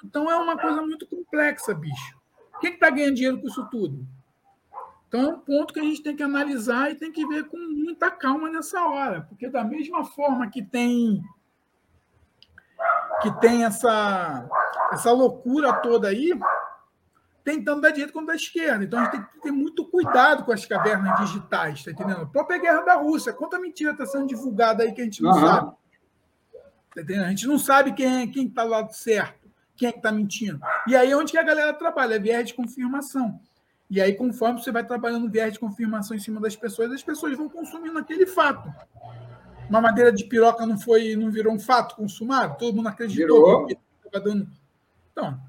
[0.04, 2.20] Então é uma coisa muito complexa, bicho.
[2.60, 4.06] Quem está ganhando dinheiro com isso tudo?
[5.08, 7.56] Então é um ponto que a gente tem que analisar e tem que ver com
[7.56, 11.22] muita calma nessa hora, porque da mesma forma que tem
[13.20, 14.48] que tem essa
[14.92, 16.32] essa loucura toda aí,
[17.44, 18.84] tem tanto da direita quanto da esquerda.
[18.84, 22.22] Então a gente tem que ter muito cuidado com as cavernas digitais, tá entendendo?
[22.22, 25.30] A própria guerra da Rússia, quanta mentira está sendo divulgada aí que a gente não
[25.30, 25.40] uhum.
[25.40, 25.72] sabe.
[26.94, 27.24] Tá entendendo?
[27.24, 30.60] A gente não sabe quem quem está do lado certo, quem é que está mentindo.
[30.86, 33.40] E aí é onde que a galera trabalha, é viés de confirmação.
[33.90, 37.36] E aí, conforme você vai trabalhando viés de confirmação em cima das pessoas, as pessoas
[37.36, 38.72] vão consumindo aquele fato.
[39.70, 42.58] Uma madeira de piroca não foi, não virou um fato consumado?
[42.58, 43.66] Todo mundo acreditou.
[43.68, 43.80] Virou.
[45.12, 45.40] Então,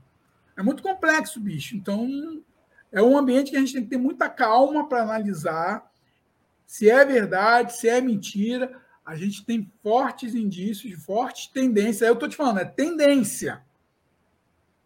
[0.55, 1.76] é muito complexo, bicho.
[1.76, 2.39] Então,
[2.91, 5.91] é um ambiente que a gente tem que ter muita calma para analisar
[6.67, 8.80] se é verdade, se é mentira.
[9.03, 12.07] A gente tem fortes indícios, fortes tendências.
[12.07, 13.63] Eu estou te falando, é tendência.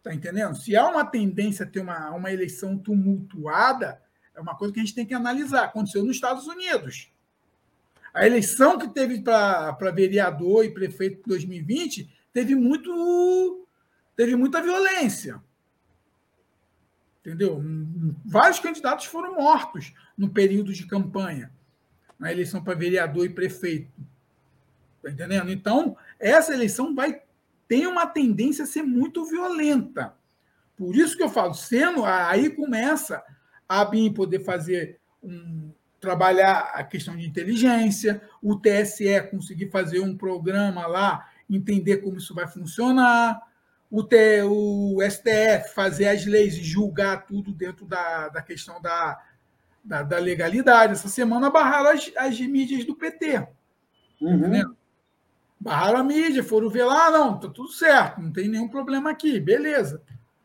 [0.02, 0.56] Tá entendendo?
[0.56, 4.00] Se há uma tendência a ter uma, uma eleição tumultuada,
[4.34, 5.64] é uma coisa que a gente tem que analisar.
[5.64, 7.12] Aconteceu nos Estados Unidos.
[8.16, 13.68] A eleição que teve para vereador e prefeito em 2020 teve muito
[14.16, 15.38] teve muita violência.
[17.20, 17.62] Entendeu?
[18.24, 21.52] Vários candidatos foram mortos no período de campanha,
[22.18, 23.92] na eleição para vereador e prefeito.
[24.96, 25.50] Está entendendo?
[25.50, 27.20] Então, essa eleição vai
[27.68, 30.14] ter uma tendência a ser muito violenta.
[30.74, 33.22] Por isso que eu falo, sendo aí começa
[33.68, 35.70] a BIM poder fazer um,
[36.06, 42.32] trabalhar a questão de inteligência, o TSE conseguir fazer um programa lá, entender como isso
[42.32, 43.42] vai funcionar,
[43.90, 49.20] o, T, o STF fazer as leis e julgar tudo dentro da, da questão da,
[49.82, 50.92] da, da legalidade.
[50.92, 53.44] Essa semana barraram as, as mídias do PT.
[54.20, 54.76] Uhum.
[55.58, 59.10] Barraram a mídia, foram ver lá, ah, não, tá tudo certo, não tem nenhum problema
[59.10, 60.00] aqui, beleza.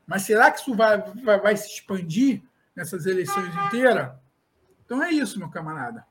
[0.08, 2.42] Mas será que isso vai, vai, vai se expandir
[2.76, 4.21] nessas eleições inteiras?
[4.92, 6.06] Então é isso, meu camarada.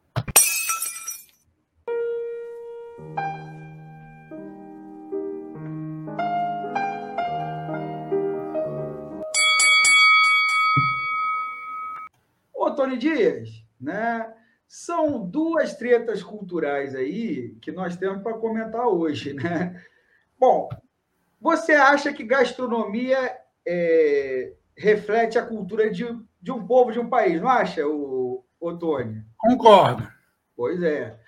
[12.74, 14.34] Tony Dias, né?
[14.66, 19.78] São duas tretas culturais aí que nós temos para comentar hoje, né?
[20.40, 20.70] Bom,
[21.38, 26.06] você acha que gastronomia é, reflete a cultura de,
[26.40, 28.29] de um povo, de um país, não acha, o,
[28.60, 29.24] o Tony?
[29.36, 30.06] Concordo.
[30.54, 31.18] Pois é.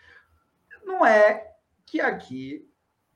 [0.84, 1.54] Não é
[1.86, 2.68] que aqui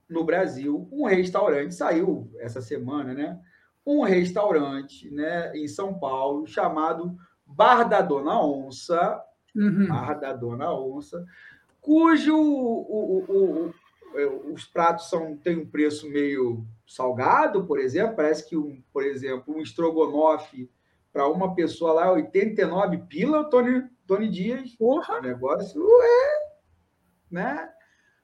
[0.09, 3.39] no Brasil um restaurante saiu essa semana, né?
[3.85, 9.23] Um restaurante, né, em São Paulo chamado Bar da Dona Onça,
[9.55, 9.87] uhum.
[9.87, 11.25] Bar da Dona Onça,
[11.81, 18.49] cujo o, o, o, os pratos são, têm um preço meio salgado, por exemplo, parece
[18.49, 20.71] que, um, por exemplo, um estrogonofe
[21.13, 24.71] para uma pessoa lá, 89 pila, Tony, Tony Dias.
[24.77, 25.19] Porra.
[25.19, 26.49] O negócio é,
[27.31, 27.71] né?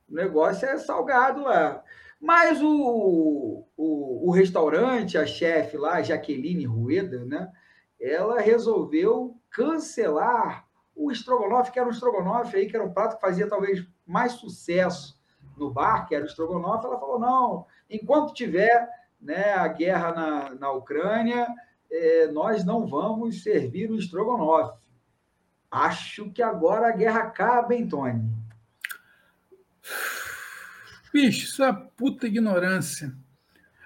[0.08, 1.82] O negócio é salgado lá.
[2.20, 7.50] Mas o, o, o restaurante, a chefe lá, Jaqueline Rueda, né?
[8.02, 13.20] ela resolveu cancelar o estrogonofe, que era um estrogonofe aí, que era um prato que
[13.20, 15.20] fazia talvez mais sucesso
[15.56, 16.86] no bar, que era o estrogonofe.
[16.86, 18.88] Ela falou: não, enquanto tiver
[19.20, 21.46] né, a guerra na, na Ucrânia,
[21.90, 24.81] é, nós não vamos servir o estrogonofe.
[25.72, 28.22] Acho que agora a guerra acaba, hein, Tony?
[31.12, 33.12] Bicho, isso é puta ignorância.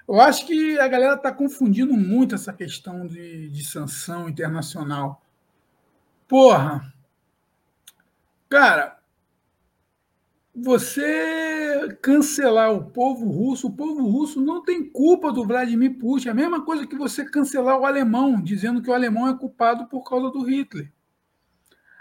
[0.07, 5.22] Eu acho que a galera está confundindo muito essa questão de, de sanção internacional
[6.28, 6.93] Porra.
[8.49, 8.99] Cara,
[10.55, 16.28] você cancelar o povo russo, o povo russo não tem culpa do Vladimir Putin.
[16.28, 19.87] É a mesma coisa que você cancelar o alemão, dizendo que o alemão é culpado
[19.87, 20.93] por causa do Hitler.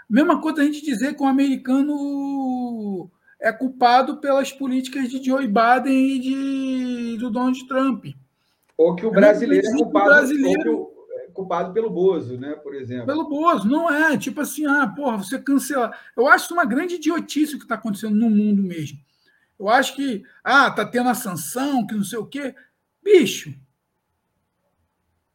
[0.08, 6.08] Mesma coisa a gente dizer que o americano é culpado pelas políticas de Joe Biden
[6.08, 8.06] e de, do Donald Trump.
[8.78, 13.06] Ou que o brasileiro é culpado, brasileiro, é culpado pelo Bozo, né, por exemplo.
[13.06, 14.16] Pelo Bozo, não é.
[14.16, 15.92] Tipo assim, ah, porra, você cancela.
[16.16, 18.98] Eu acho uma grande idiotice o que está acontecendo no mundo mesmo.
[19.58, 22.54] Eu acho que, ah, tá tendo a sanção, que não sei o quê.
[23.02, 23.54] Bicho,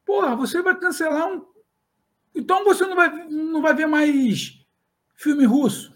[0.05, 1.45] porra, você vai cancelar um.
[2.35, 4.60] Então você não vai, não vai ver mais
[5.21, 5.93] filme russo.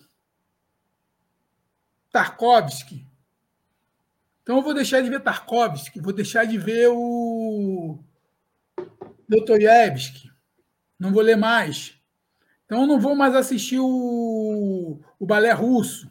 [2.12, 3.06] Tarkovsky.
[4.44, 7.98] Então eu vou deixar de ver Tarkovsky, vou deixar de ver o
[9.28, 10.32] Dostoiévski.
[11.00, 12.00] Não vou ler mais.
[12.66, 16.10] Então eu não vou mais assistir o, o balé russo,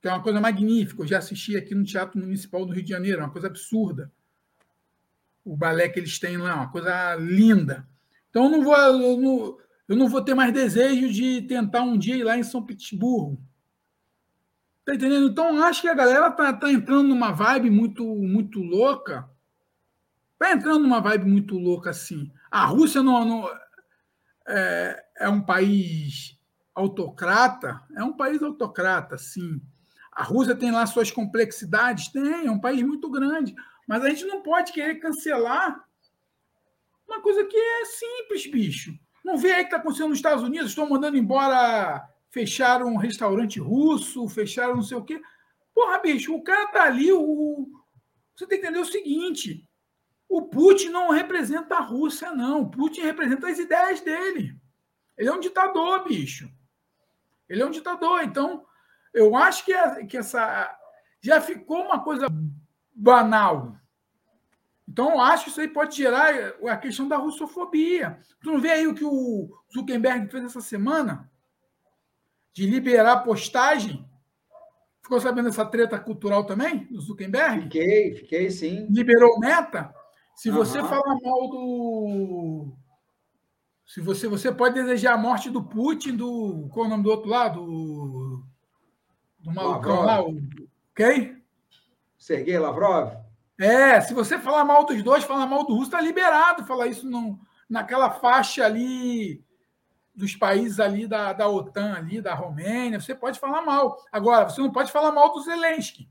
[0.00, 1.02] que é uma coisa magnífica.
[1.02, 4.10] Eu já assisti aqui no Teatro Municipal do Rio de Janeiro, é uma coisa absurda.
[5.44, 7.86] O balé que eles têm lá, é uma coisa linda.
[8.30, 9.58] Então eu não vou, eu não,
[9.88, 13.42] eu não vou ter mais desejo de tentar um dia ir lá em São Petersburgo
[14.84, 15.28] Tá entendendo?
[15.28, 19.28] Então, acho que a galera tá, tá entrando numa vibe muito, muito louca.
[20.38, 22.32] Tá entrando numa vibe muito louca, assim.
[22.50, 23.48] A Rússia não, não
[24.48, 26.36] é, é um país
[26.74, 27.80] autocrata?
[27.96, 29.62] É um país autocrata, sim.
[30.10, 32.08] A Rússia tem lá suas complexidades?
[32.08, 33.54] Tem, é um país muito grande.
[33.86, 35.84] Mas a gente não pode querer cancelar
[37.06, 38.98] uma coisa que é simples, bicho.
[39.24, 40.70] Não vê aí que está acontecendo nos Estados Unidos?
[40.70, 45.20] Estão mandando embora fecharam um restaurante russo, fecharam não sei o quê.
[45.74, 47.68] Porra, bicho, o cara tá ali, o...
[48.34, 49.68] você tem que entender o seguinte:
[50.28, 52.62] o Putin não representa a Rússia, não.
[52.62, 54.56] O Putin representa as ideias dele.
[55.16, 56.50] Ele é um ditador, bicho.
[57.48, 58.22] Ele é um ditador.
[58.22, 58.64] Então,
[59.12, 59.74] eu acho que,
[60.06, 60.74] que essa
[61.20, 62.26] já ficou uma coisa
[62.94, 63.76] banal.
[64.88, 66.34] Então, eu acho que isso aí pode gerar
[66.68, 68.18] a questão da russofobia.
[68.42, 71.30] Tu não vê aí o que o Zuckerberg fez essa semana?
[72.52, 74.06] de liberar postagem.
[75.02, 77.62] Ficou sabendo dessa treta cultural também, do Zuckerberg?
[77.62, 78.86] Fiquei, fiquei sim.
[78.88, 79.92] Liberou meta.
[80.36, 80.56] Se uhum.
[80.56, 82.72] você falar mal do.
[83.86, 86.68] Se você, você pode desejar a morte do Putin, do.
[86.72, 87.64] Qual é o nome do outro lado?
[87.64, 88.44] Do,
[89.40, 90.40] do malucão lá, o.
[90.94, 91.42] Quem?
[92.16, 93.21] Sergei Lavrov?
[93.62, 97.08] É, se você falar mal dos dois, falar mal do russo, está liberado falar isso
[97.08, 97.38] não,
[97.68, 99.44] naquela faixa ali
[100.14, 104.04] dos países ali da, da OTAN, ali, da Romênia, você pode falar mal.
[104.10, 106.08] Agora, você não pode falar mal do Zelensky.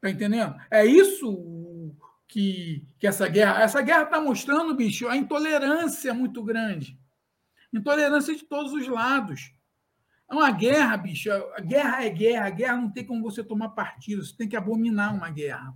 [0.00, 0.56] Tá entendendo?
[0.70, 1.94] É isso
[2.26, 3.62] que, que essa guerra.
[3.62, 6.98] Essa guerra está mostrando, bicho, a intolerância muito grande.
[7.72, 9.52] Intolerância de todos os lados.
[10.30, 11.30] É uma guerra, bicho.
[11.30, 12.46] A guerra é guerra.
[12.46, 14.24] A guerra não tem como você tomar partido.
[14.24, 15.70] Você tem que abominar uma guerra.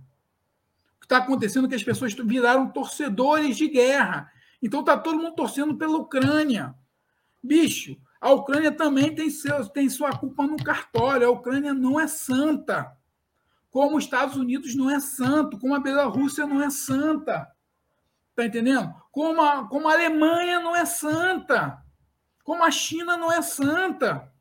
[0.95, 4.31] O que está acontecendo é que as pessoas viraram torcedores de guerra.
[4.61, 6.75] Então tá todo mundo torcendo pela Ucrânia.
[7.43, 11.27] Bicho, a Ucrânia também tem, seu, tem sua culpa no cartório.
[11.27, 12.91] A Ucrânia não é santa.
[13.69, 17.47] Como os Estados Unidos não é santo, como a Bielorrússia não é santa.
[18.35, 18.93] Tá entendendo?
[19.11, 21.83] Como a, como a Alemanha não é santa.
[22.43, 24.31] Como a China não é santa.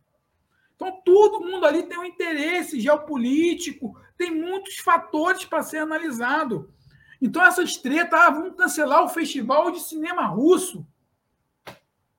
[0.76, 6.72] Então, todo mundo ali tem um interesse geopolítico, tem muitos fatores para ser analisado.
[7.20, 10.86] Então, essas tretas, ah, vamos cancelar o festival de cinema russo.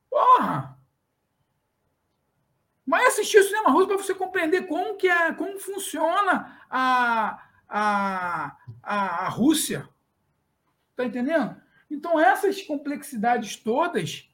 [0.10, 0.76] Porra!
[2.86, 8.58] Vai assistir o cinema russo para você compreender como, que é, como funciona a, a,
[8.82, 9.88] a, Rússia.
[10.92, 11.62] Está entendendo?
[11.92, 14.28] Então, essas complexidades todas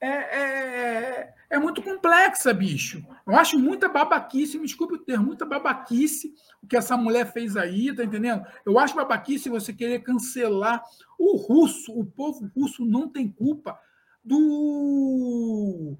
[0.00, 3.04] é, é, é muito complexa, bicho.
[3.26, 6.32] Eu acho muita babaquice, me desculpe o termo, muita babaquice
[6.62, 8.46] o que essa mulher fez aí, tá entendendo?
[8.64, 10.82] Eu acho babaquice você querer cancelar
[11.18, 13.78] o russo, o povo russo não tem culpa
[14.22, 15.96] do,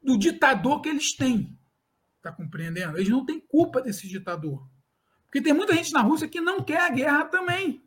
[0.00, 1.58] do ditador que eles têm.
[2.22, 2.96] Tá compreendendo?
[2.96, 4.68] Eles não têm culpa desse ditador.
[5.24, 7.82] Porque tem muita gente na Rússia que não quer a guerra também.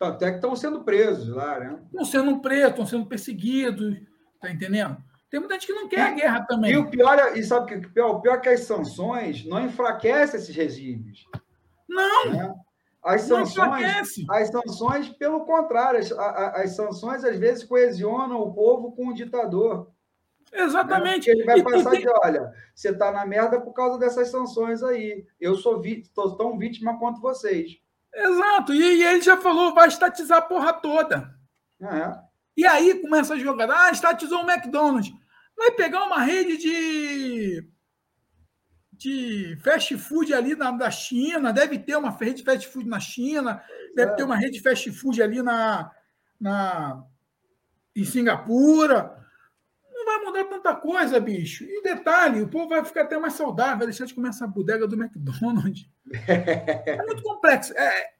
[0.00, 1.80] Até que estão sendo presos lá, né?
[1.86, 3.96] Estão sendo presos, estão sendo perseguidos,
[4.40, 4.96] tá entendendo?
[5.32, 6.72] Tem muita gente que não quer e, a guerra também.
[6.72, 8.10] E o pior, é, e sabe o que pior?
[8.10, 11.24] O pior é que as sanções não enfraquecem esses regimes.
[11.88, 12.30] Não!
[12.30, 12.54] Né?
[13.02, 19.08] As sanções, as sanções, pelo contrário, as, as, sanções às vezes coesionam o povo com
[19.08, 19.90] o ditador.
[20.52, 21.28] Exatamente.
[21.28, 21.34] Né?
[21.34, 24.82] Ele vai e, passar e de, olha, você está na merda por causa dessas sanções
[24.82, 25.26] aí.
[25.40, 27.78] Eu sou vi, tô tão vítima quanto vocês.
[28.14, 28.74] Exato.
[28.74, 31.34] E, e, ele já falou, vai estatizar a porra toda.
[31.80, 32.18] É.
[32.54, 33.74] E aí começa a jogada.
[33.74, 35.21] Ah, estatizou o McDonald's.
[35.56, 37.68] Vai pegar uma rede de,
[38.92, 43.00] de fast food ali na, da China, deve ter uma rede de fast food na
[43.00, 43.62] China,
[43.94, 44.14] deve é.
[44.14, 45.90] ter uma rede de fast food ali na,
[46.40, 47.04] na,
[47.94, 49.18] em Singapura.
[49.92, 51.64] Não vai mudar tanta coisa, bicho.
[51.64, 54.86] E detalhe, o povo vai ficar até mais saudável, vai deixar de comer essa bodega
[54.86, 55.88] do McDonald's.
[56.26, 57.72] é muito complexo.
[57.76, 58.12] É,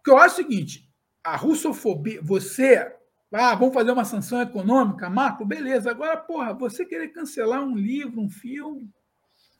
[0.00, 0.90] o que eu acho é o seguinte:
[1.22, 2.92] a russofobia, você.
[3.32, 5.44] Ah, vamos fazer uma sanção econômica, Marco?
[5.44, 5.90] Beleza.
[5.90, 8.90] Agora, porra, você querer cancelar um livro, um filme.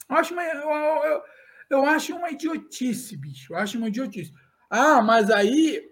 [0.09, 0.71] Eu acho uma, eu,
[1.05, 1.23] eu,
[1.71, 3.53] eu acho uma idiotice, bicho.
[3.53, 4.33] Eu acho uma idiotice.
[4.69, 5.89] Ah, mas aí.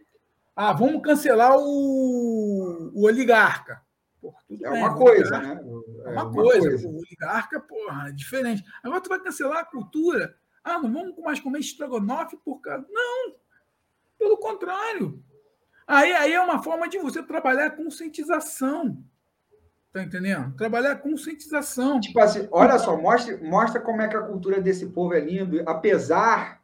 [0.56, 3.80] Ah, vamos cancelar o, o oligarca.
[4.20, 5.60] Porra, é bem, uma coisa, né?
[5.60, 6.68] É uma, é uma coisa.
[6.68, 6.88] coisa.
[6.88, 8.64] O oligarca, porra, é diferente.
[8.82, 10.36] Agora tu vai cancelar a cultura.
[10.64, 12.84] Ah, não vamos mais comer estrogonofe por causa.
[12.90, 13.36] Não!
[14.18, 15.22] Pelo contrário.
[15.88, 19.02] Aí, aí é uma forma de você trabalhar a conscientização.
[19.92, 20.54] Tá entendendo?
[20.54, 21.98] Trabalhar a conscientização.
[21.98, 25.62] Tipo assim, olha só, mostra, mostra como é que a cultura desse povo é lindo,
[25.66, 26.58] apesar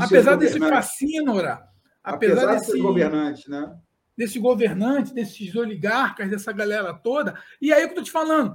[0.00, 1.68] Apesar desse fascínora.
[2.02, 3.76] Apesar, apesar desse governante, né?
[4.16, 7.38] Desse governante, desses oligarcas, dessa galera toda.
[7.60, 8.54] E aí, o que eu estou te falando?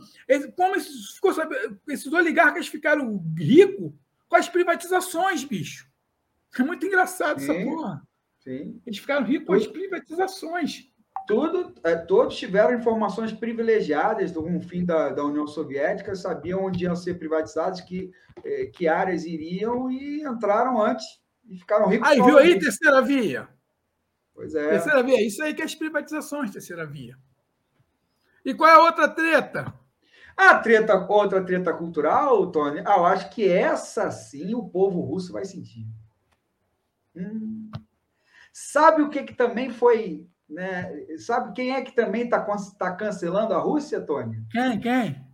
[0.56, 1.34] Como esses, ficou,
[1.88, 3.92] esses oligarcas ficaram ricos
[4.28, 5.88] com as privatizações, bicho.
[6.58, 7.52] É muito engraçado Sim.
[7.52, 8.09] essa porra.
[8.40, 8.82] Sim.
[8.86, 10.90] Eles ficaram ricos com as privatizações.
[11.28, 16.96] Tudo, é, todos tiveram informações privilegiadas do fim da, da União Soviética, sabiam onde iam
[16.96, 18.12] ser privatizados, que,
[18.44, 21.06] é, que áreas iriam e entraram antes
[21.48, 22.10] e ficaram ricos.
[22.10, 23.48] Aí, viu aí, terceira via?
[24.34, 24.70] Pois é.
[24.70, 27.16] Terceira via, isso aí que é as privatizações, terceira via.
[28.44, 29.74] E qual é a outra treta?
[30.36, 35.34] A treta, outra treta cultural, Tony, ah, eu acho que essa sim o povo russo
[35.34, 35.86] vai sentir.
[37.14, 37.59] Hum.
[38.62, 40.28] Sabe o que, que também foi.
[40.50, 40.92] Né?
[41.18, 42.46] Sabe quem é que também está
[42.78, 44.44] tá cancelando a Rússia, Tony?
[44.52, 44.80] Quem?
[44.82, 45.26] Quem?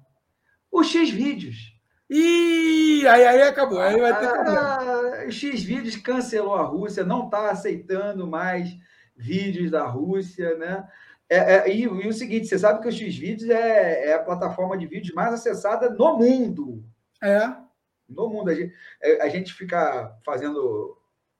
[0.71, 1.73] O X-Vídeos.
[2.07, 3.79] E aí, aí acabou.
[3.79, 8.77] Aí vai ter ah, X-Vídeos cancelou a Rússia, não está aceitando mais
[9.17, 10.87] vídeos da Rússia, né?
[11.27, 14.77] É, é, e, e, o seguinte, você sabe que o X-Vídeos é, é, a plataforma
[14.77, 16.85] de vídeos mais acessada no mundo.
[17.23, 17.47] É.
[18.07, 18.51] No mundo.
[18.51, 18.71] A gente,
[19.01, 20.95] é, a gente fica fazendo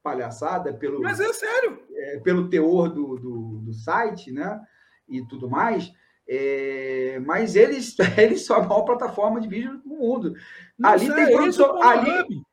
[0.06, 1.02] palhaçada pelo.
[1.02, 1.80] Mas é sério.
[1.96, 4.62] É, pelo teor do, do, do, site, né?
[5.10, 5.92] E tudo mais.
[6.30, 10.36] É, mas eles, eles são a maior plataforma de vídeo do mundo.
[10.78, 11.82] Não ali sei, tem produção.
[11.82, 12.44] Ali,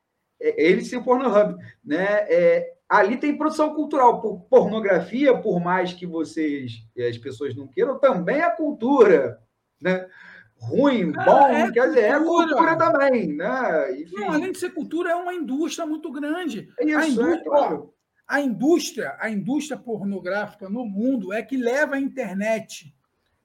[0.41, 2.25] é, eles se Pornhub, né?
[2.27, 4.19] É, ali tem produção cultural.
[4.19, 9.39] Por pornografia, por mais que vocês, as pessoas não queiram, também é cultura,
[9.79, 10.09] né?
[10.67, 14.01] Ruim, ah, bom, é quer dizer, é cultura também, né?
[14.01, 14.15] Enfim.
[14.15, 16.69] Não, além de ser cultura, é uma indústria muito grande.
[16.79, 17.93] É isso, a indústria, é claro.
[18.27, 22.93] a indústria, a indústria pornográfica no mundo é que leva a internet.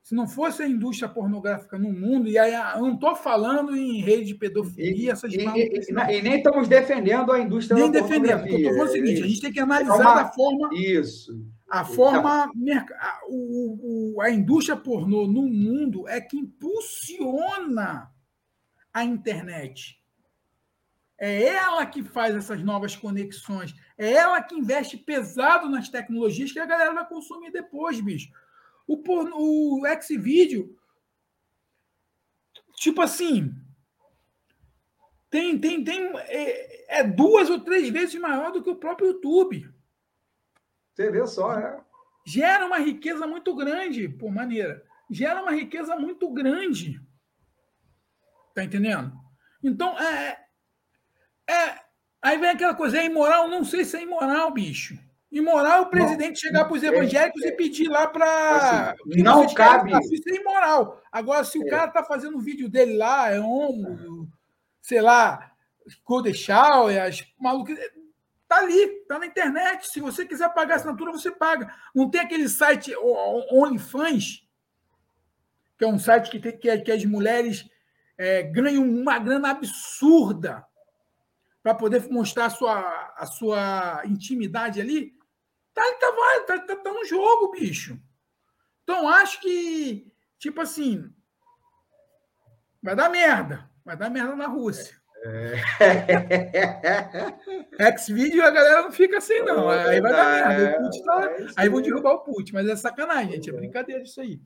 [0.03, 4.01] Se não fosse a indústria pornográfica no mundo, e aí eu não estou falando em
[4.01, 8.47] rede de pedofilia, essas e, e, e, nem estamos defendendo a indústria nem da defendendo.
[8.47, 10.23] Eu estou falando o seguinte: a gente tem que analisar é uma...
[10.23, 10.71] da forma.
[10.73, 11.33] Isso
[11.69, 12.45] a forma.
[12.45, 18.11] A, o, o, a indústria pornô no mundo é que impulsiona
[18.93, 19.99] a internet.
[21.21, 23.75] É ela que faz essas novas conexões.
[23.99, 28.33] É ela que investe pesado nas tecnologias que a galera vai consumir depois, bicho.
[28.87, 30.75] O, porno, o Xvideo,
[32.77, 33.53] tipo assim,
[35.29, 39.69] tem, tem, tem, é, é duas ou três vezes maior do que o próprio YouTube.
[40.99, 41.81] Você vê só, é.
[42.27, 44.83] Gera uma riqueza muito grande, por maneira.
[45.09, 47.01] Gera uma riqueza muito grande.
[48.53, 49.13] Tá entendendo?
[49.63, 50.41] Então, é,
[51.49, 51.81] é.
[52.21, 53.47] Aí vem aquela coisa, é imoral?
[53.47, 54.99] Não sei se é imoral, bicho.
[55.31, 58.91] Imoral é o presidente não, chegar para os evangélicos é, e pedir lá para.
[58.91, 59.93] Assim, não cabe.
[60.13, 61.01] Isso é imoral.
[61.13, 61.71] Agora, se o é.
[61.71, 64.29] cara está fazendo um vídeo dele lá, é homo,
[64.83, 65.53] sei lá,
[66.05, 67.79] Golden Shower, as malucas.
[68.49, 69.87] Tá ali, tá na internet.
[69.87, 71.73] Se você quiser pagar assinatura, você paga.
[71.95, 72.95] Não tem aquele site
[73.53, 74.49] OnlyFans,
[75.77, 77.69] que é um site que, tem, que, que as mulheres
[78.17, 80.67] é, ganham uma grana absurda
[81.63, 85.15] para poder mostrar a sua, a sua intimidade ali.
[85.75, 88.01] Tá, tá, vai, tá, tá, tá no jogo, bicho.
[88.83, 91.13] Então, acho que, tipo assim,
[92.83, 93.71] vai dar merda.
[93.85, 94.97] Vai dar merda na Rússia.
[95.25, 95.57] É.
[97.93, 99.71] X-Video a galera não fica assim, não.
[99.73, 100.91] É aí vai dar merda.
[101.05, 101.25] Tá...
[101.25, 103.51] É aí vão derrubar o Putin, mas é sacanagem, gente.
[103.51, 104.41] É brincadeira isso aí.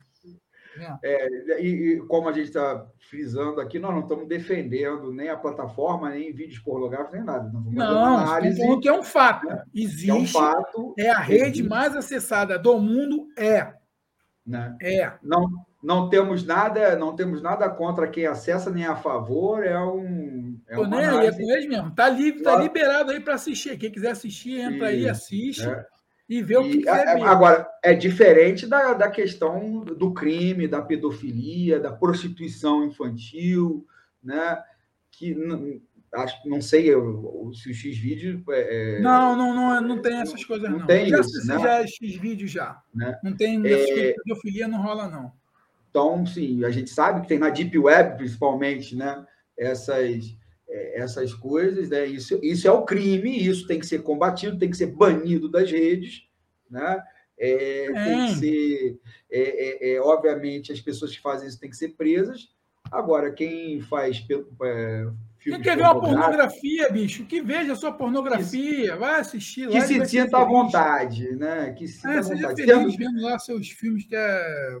[1.03, 1.27] É,
[1.61, 6.09] e, e, como a gente está frisando aqui, nós não estamos defendendo nem a plataforma,
[6.09, 7.51] nem vídeos pornográficos, nem nada.
[7.53, 9.47] não, análise, que é um fato.
[9.73, 10.09] Existe.
[10.09, 11.69] É, um fato, é a rede existe.
[11.69, 13.73] mais acessada do mundo, é.
[14.45, 14.75] Né?
[14.81, 15.13] É.
[15.21, 15.47] Não,
[15.81, 19.63] não temos nada, não temos nada contra quem acessa nem a favor.
[19.63, 20.42] É um.
[20.73, 21.91] É Tô nem aí, é com eles mesmo.
[21.91, 23.77] Tá, livre, tá liberado aí para assistir.
[23.77, 25.67] Quem quiser assistir, entra aí, assiste.
[25.67, 25.85] É.
[26.27, 30.81] E vê o que quiser é, Agora, é diferente da, da questão do crime, da
[30.81, 33.85] pedofilia, da prostituição infantil,
[34.23, 34.63] né?
[35.11, 35.35] Que
[36.15, 40.43] acho não sei se o X vídeo é, é, não, não, não, não tem essas
[40.43, 40.79] coisas não.
[40.79, 40.87] não.
[40.87, 41.59] Tem já, isso, né?
[41.59, 42.81] já é X vídeo já.
[42.93, 43.19] Né?
[43.23, 44.13] Não tem é...
[44.13, 45.31] pedofilia não rola não.
[45.89, 49.23] Então, sim, a gente sabe que tem na deep web principalmente, né?
[49.55, 50.42] Essas é,
[50.95, 52.05] essas coisas, né?
[52.05, 55.69] Isso, isso é o crime, isso tem que ser combatido, tem que ser banido das
[55.69, 56.27] redes,
[56.69, 57.01] né?
[57.37, 58.99] É, tem que ser,
[59.29, 62.49] é, é, é, obviamente, as pessoas que fazem isso têm que ser presas.
[62.91, 64.25] Agora, quem faz
[64.61, 65.07] é,
[65.39, 69.73] quem quer ver uma pornografia, bicho, que veja a sua pornografia, vai assistir lá.
[69.73, 71.73] Que se sinta à vontade, né?
[71.73, 72.63] Que se sinta é, à vontade.
[72.63, 74.79] Feliz vendo lá seus filmes que é.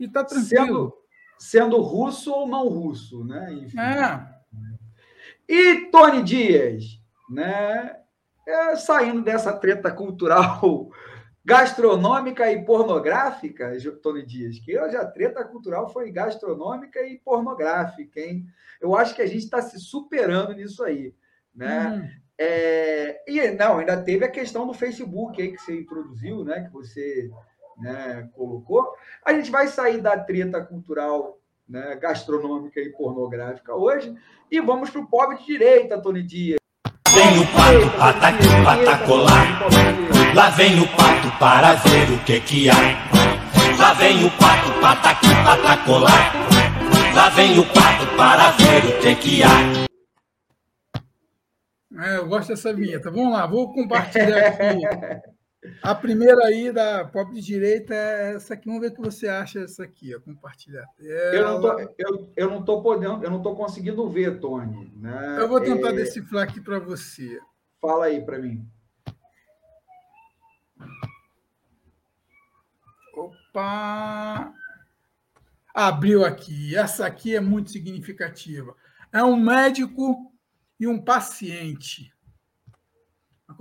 [0.00, 0.46] E tá tranquilo.
[0.48, 0.94] Sendo,
[1.38, 3.52] sendo russo ou não russo, né?
[3.52, 3.78] Enfim.
[3.78, 4.31] É.
[5.48, 6.84] E Tony Dias,
[7.30, 7.96] né?
[8.46, 10.90] É, saindo dessa treta cultural
[11.44, 18.46] gastronômica e pornográfica, Tony Dias, que hoje a treta cultural foi gastronômica e pornográfica, hein?
[18.80, 21.14] Eu acho que a gente está se superando nisso aí,
[21.54, 21.88] né?
[21.88, 22.22] Uhum.
[22.38, 26.64] É, e não, ainda teve a questão do Facebook aí que você introduziu, né?
[26.64, 27.30] Que você
[27.78, 28.94] né, colocou.
[29.24, 31.38] A gente vai sair da treta cultural
[31.72, 34.14] né, gastronômica e pornográfica hoje
[34.50, 36.58] e vamos para o pobre de direita, Tony Dias.
[37.14, 39.62] Vem o pato, pataqui, patacolar.
[40.34, 42.74] Lá vem o pato para ver o que que há.
[43.78, 46.32] Lá vem o pato, pataqui, patacolar.
[47.14, 49.82] Lá vem o pato para ver o que que há.
[52.04, 53.10] É, eu gosto dessa vinheta.
[53.10, 54.80] Vamos lá, vou compartilhar aqui.
[55.80, 58.66] A primeira aí da Pop de Direita é essa aqui.
[58.66, 60.20] Vamos ver o que você acha dessa aqui, ó.
[60.20, 60.84] Compartilhar.
[60.98, 64.92] Eu não tô, eu, eu não tô podendo, eu não tô conseguindo ver, Tony.
[64.96, 65.36] Né?
[65.38, 65.92] Eu vou tentar é...
[65.92, 67.38] decifrar aqui para você.
[67.80, 68.66] Fala aí para mim.
[73.14, 74.52] Opa!
[75.72, 76.76] Abriu aqui.
[76.76, 78.74] Essa aqui é muito significativa.
[79.12, 80.32] É um médico
[80.78, 82.11] e um paciente.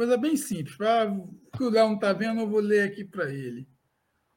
[0.02, 0.76] Coisa bem simples.
[0.76, 1.16] Para
[1.56, 3.70] que o Léo não está vendo, eu vou ler aqui para ele.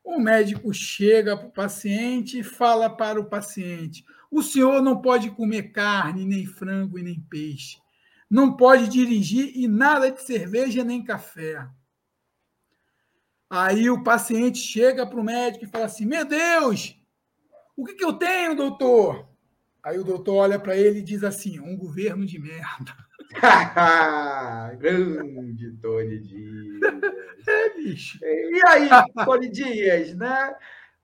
[0.05, 5.31] O médico chega para o paciente e fala para o paciente: o senhor não pode
[5.31, 7.79] comer carne, nem frango e nem peixe.
[8.29, 11.67] Não pode dirigir e nada de cerveja nem café.
[13.49, 16.95] Aí o paciente chega para o médico e fala assim: Meu Deus,
[17.75, 19.27] o que, que eu tenho, doutor?
[19.83, 23.04] Aí o doutor olha para ele e diz assim: Um governo de merda.
[24.79, 26.81] Grande Tony Dias.
[27.47, 28.18] É, bicho.
[28.22, 28.89] E aí,
[29.25, 30.55] Tony Dias, né?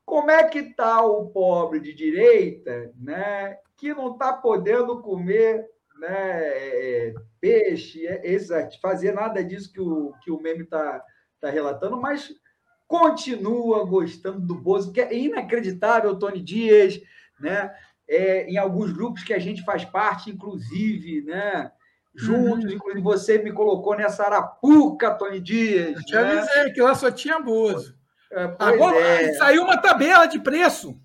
[0.04, 3.56] Como é que tá o pobre de direita, né?
[3.76, 5.68] Que não está podendo comer
[6.00, 11.04] né, é, peixe, é, exato, fazer nada disso que o, que o meme está
[11.40, 12.32] tá relatando, mas
[12.88, 17.00] continua gostando do Bozo, que é inacreditável, Tony Dias,
[17.38, 17.72] né?
[18.08, 21.70] É, em alguns grupos que a gente faz parte, inclusive, né?
[22.14, 22.64] Juntos.
[22.64, 22.76] Uhum.
[22.76, 25.96] Inclusive, você me colocou nessa arapuca, Tony Dias.
[25.96, 26.20] Eu te né?
[26.20, 27.98] avisei que lá só tinha Bozo.
[28.32, 29.32] É, Agora é.
[29.34, 31.00] saiu uma tabela de preço.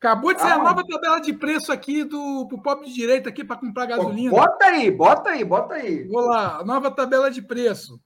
[0.00, 3.28] Acabou de sair ah, a nova tabela de preço aqui do pro pop de direita
[3.28, 4.30] aqui para comprar gasolina.
[4.30, 6.06] Bota aí, bota aí, bota aí.
[6.06, 8.00] Vou lá, nova tabela de preço.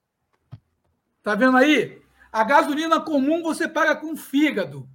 [1.22, 2.00] Tá vendo aí?
[2.32, 4.88] A gasolina comum você paga com fígado.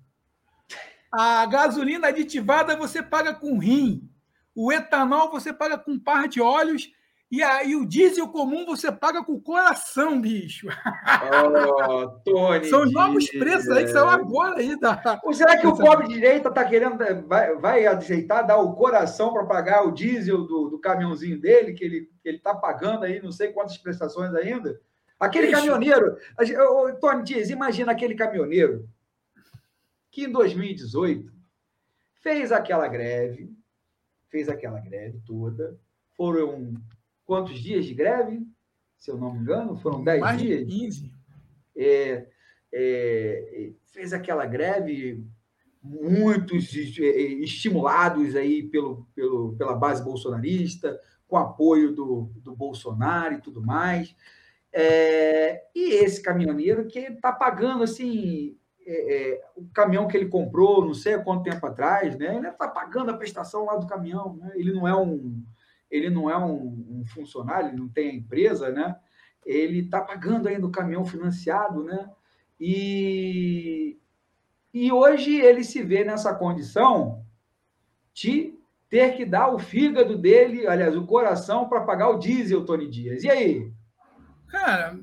[1.11, 4.09] A gasolina aditivada você paga com rim.
[4.59, 6.91] O etanol você paga com um par de olhos
[7.29, 10.67] e aí o diesel comum você paga com o coração, bicho.
[10.67, 14.79] Oh, Tony São os novos preços aí que saiu agora aí.
[14.79, 15.21] Da...
[15.23, 16.97] Ou será que o pobre direita está querendo,
[17.27, 21.83] vai, vai ajeitar, dar o coração para pagar o diesel do, do caminhãozinho dele, que
[21.83, 24.81] ele está pagando aí não sei quantas prestações ainda?
[25.19, 25.59] Aquele bicho.
[25.59, 26.17] caminhoneiro,
[26.99, 28.89] Tony Dias, imagina aquele caminhoneiro
[30.09, 31.31] que em 2018
[32.21, 33.55] fez aquela greve,
[34.29, 35.79] fez aquela greve toda.
[36.15, 36.73] Foram
[37.25, 38.45] quantos dias de greve?
[38.97, 40.67] Se eu não me engano, foram 10 dias.
[40.67, 41.11] 15.
[41.75, 42.27] É,
[42.73, 45.23] é, fez aquela greve,
[45.81, 53.41] muitos é, estimulados aí pelo, pelo, pela base bolsonarista, com apoio do, do Bolsonaro e
[53.41, 54.15] tudo mais.
[54.73, 58.57] É, e esse caminhoneiro que está pagando assim
[58.89, 62.37] é, é, o caminhão que ele comprou, não sei há quanto tempo atrás, né?
[62.37, 64.53] Ele está pagando a prestação lá do caminhão, né?
[64.55, 65.43] Ele não é um,
[65.91, 68.95] ele não é um, um funcionário, ele não tem a empresa, né?
[69.45, 72.09] Ele está pagando ainda o caminhão financiado, né?
[72.59, 73.97] E,
[74.73, 77.25] E hoje ele se vê nessa condição
[78.13, 78.53] de
[78.89, 83.23] ter que dar o fígado dele, aliás, o coração, para pagar o diesel, Tony Dias.
[83.23, 83.71] E aí?
[84.47, 84.99] Cara,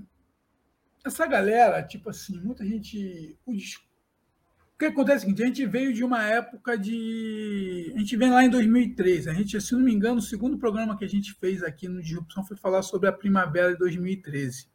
[1.04, 3.38] essa galera, tipo assim, muita gente.
[3.44, 7.92] O, o que acontece é o seguinte: a gente veio de uma época de.
[7.94, 9.28] A gente vem lá em 2003.
[9.28, 12.02] A gente, se não me engano, o segundo programa que a gente fez aqui no
[12.02, 14.66] Disrupção foi falar sobre a primavera de 2013.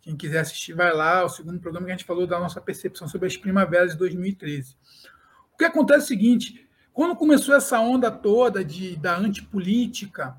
[0.00, 1.24] Quem quiser assistir, vai lá.
[1.24, 4.76] O segundo programa que a gente falou da nossa percepção sobre as primaveras de 2013.
[5.52, 10.36] O que acontece é o seguinte: quando começou essa onda toda de, da antipolítica,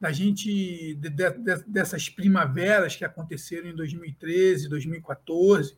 [0.00, 1.30] da gente de, de,
[1.66, 5.76] dessas primaveras que aconteceram em 2013, 2014,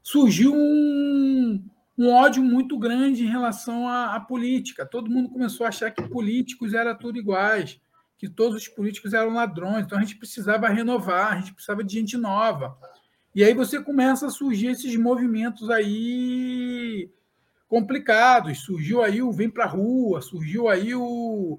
[0.00, 1.64] surgiu um,
[1.98, 4.86] um ódio muito grande em relação à, à, política.
[4.86, 7.80] Todo mundo começou a achar que políticos eram tudo iguais,
[8.16, 9.84] que todos os políticos eram ladrões.
[9.84, 12.78] Então a gente precisava renovar, a gente precisava de gente nova.
[13.34, 17.10] E aí você começa a surgir esses movimentos aí
[17.66, 18.60] complicados.
[18.60, 21.58] Surgiu aí o Vem para a Rua, surgiu aí o,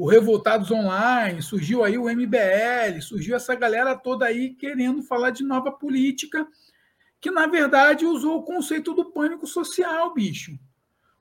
[0.00, 5.44] o Revoltados Online, surgiu aí o MBL, surgiu essa galera toda aí querendo falar de
[5.44, 6.48] nova política,
[7.20, 10.58] que na verdade usou o conceito do pânico social, bicho.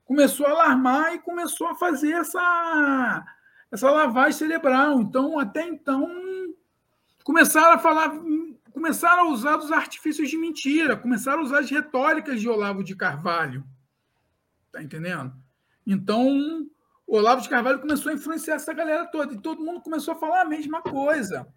[0.05, 3.25] Começou a alarmar e começou a fazer essa,
[3.69, 5.01] essa lavagem cerebral.
[5.01, 6.09] Então, até então,
[7.25, 8.17] começaram a falar,
[8.71, 12.95] começaram a usar os artifícios de mentira, começaram a usar as retóricas de Olavo de
[12.95, 13.61] Carvalho.
[14.71, 15.33] Tá entendendo?
[15.85, 16.65] Então,
[17.09, 20.17] o Olavo de Carvalho começou a influenciar essa galera toda, e todo mundo começou a
[20.17, 21.47] falar a mesma coisa.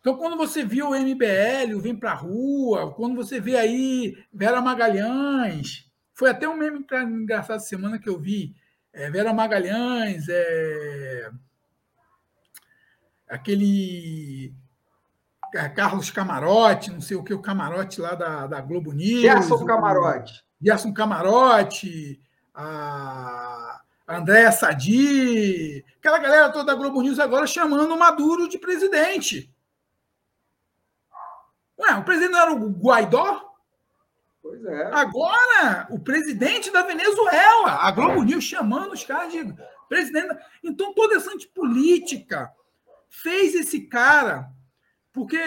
[0.00, 4.62] Então, quando você viu o MBL, o Vem Pra Rua, quando você vê aí Vera
[4.62, 8.56] Magalhães, foi até um meme engraçado semana que eu vi,
[8.94, 11.30] é, Vera Magalhães, é,
[13.28, 14.54] aquele
[15.54, 19.20] é, Carlos Camarote, não sei o que, o Camarote lá da, da Globo News.
[19.20, 20.42] Gerson Camarote.
[20.62, 22.22] Gerson Camarote,
[22.54, 29.50] a Andréa Sadi, aquela galera toda da Globo News agora chamando o Maduro de presidente.
[31.78, 33.54] Ué, o presidente não era o Guaidó?
[34.42, 34.90] Pois é.
[34.92, 39.42] Agora, o presidente da Venezuela, a Globo News chamando os caras de
[39.88, 40.36] presidente.
[40.62, 42.52] Então, toda essa antipolítica
[43.08, 44.50] fez esse cara,
[45.12, 45.38] porque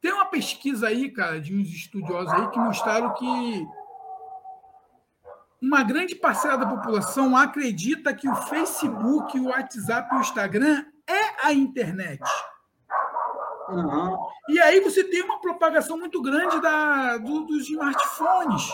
[0.00, 3.66] tem uma pesquisa aí, cara, de uns estudiosos aí que mostraram que
[5.64, 11.46] uma grande parcela da população acredita que o Facebook, o WhatsApp e o Instagram é
[11.46, 12.22] a internet.
[13.68, 14.18] Uhum.
[14.50, 18.70] E aí você tem uma propagação muito grande da, do, dos smartphones.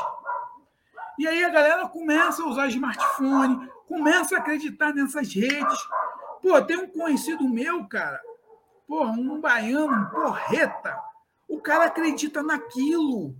[1.16, 5.78] E aí a galera começa a usar smartphone, começa a acreditar nessas redes.
[6.42, 8.20] Pô, tem um conhecido meu, cara,
[8.88, 10.98] porra, um baiano, um porreta.
[11.48, 13.36] O cara acredita naquilo.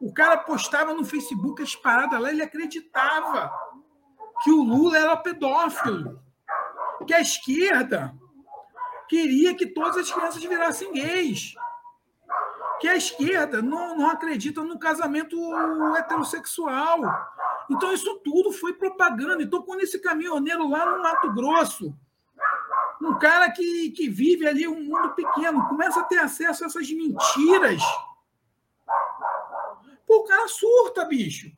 [0.00, 3.52] O cara postava no Facebook as paradas lá, ele acreditava
[4.42, 6.22] que o Lula era pedófilo,
[7.06, 8.14] que a esquerda
[9.08, 11.54] queria que todas as crianças virassem gays,
[12.80, 15.36] que a esquerda não, não acredita no casamento
[15.96, 17.00] heterossexual.
[17.68, 19.42] Então, isso tudo foi propaganda.
[19.42, 21.92] Então, quando esse caminhoneiro lá no Mato Grosso,
[23.02, 26.90] um cara que, que vive ali um mundo pequeno, começa a ter acesso a essas
[26.90, 27.82] mentiras
[30.08, 31.52] Pô, o cara surta, bicho.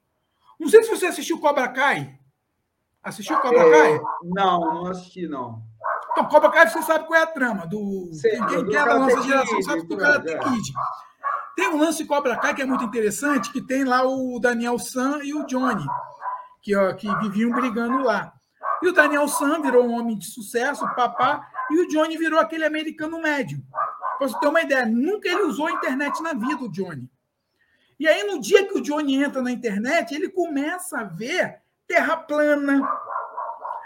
[0.59, 2.18] Não sei se você assistiu Cobra Kai.
[3.01, 4.01] Assistiu Cobra é, Kai?
[4.24, 5.62] Não, não assisti, não.
[6.10, 7.64] Então, Cobra Kai, você sabe qual é a trama.
[7.68, 10.39] Do, Sei, quem, quem é da nossa geração sabe do Karate é.
[10.39, 10.72] Kid.
[11.55, 15.20] Tem um lance Cobra Kai que é muito interessante, que tem lá o Daniel San
[15.22, 15.86] e o Johnny,
[16.60, 18.32] que, ó, que viviam brigando lá.
[18.82, 22.64] E o Daniel San virou um homem de sucesso, papá, e o Johnny virou aquele
[22.64, 23.62] americano médio.
[24.18, 27.09] Para você ter uma ideia, nunca ele usou a internet na vida, o Johnny.
[28.01, 32.16] E aí, no dia que o Johnny entra na internet, ele começa a ver terra
[32.16, 32.81] plana.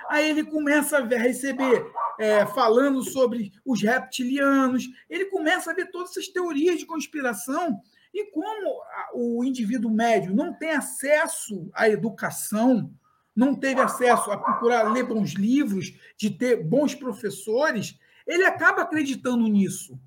[0.08, 1.84] Aí ele começa a, ver, receber
[2.16, 4.84] é, falando sobre os reptilianos.
[5.10, 7.80] Ele começa a ver todas essas teorias de conspiração.
[8.14, 8.80] E como
[9.14, 12.94] o indivíduo médio não tem acesso à educação,
[13.34, 19.48] não teve acesso a procurar ler bons livros, de ter bons professores, ele acaba acreditando
[19.48, 19.98] nisso.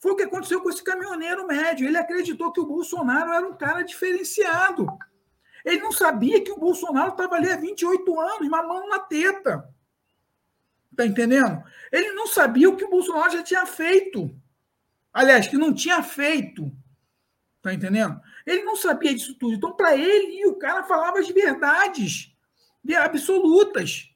[0.00, 1.86] Foi o que aconteceu com esse caminhoneiro médio.
[1.86, 4.86] Ele acreditou que o Bolsonaro era um cara diferenciado.
[5.62, 9.68] Ele não sabia que o Bolsonaro estava ali há 28 anos, mamando na teta.
[10.96, 11.62] Tá entendendo?
[11.92, 14.34] Ele não sabia o que o Bolsonaro já tinha feito.
[15.12, 16.72] Aliás, que não tinha feito.
[17.60, 18.18] Tá entendendo?
[18.46, 19.54] Ele não sabia disso tudo.
[19.54, 22.34] Então, para ele, o cara falava as verdades
[22.98, 24.09] absolutas.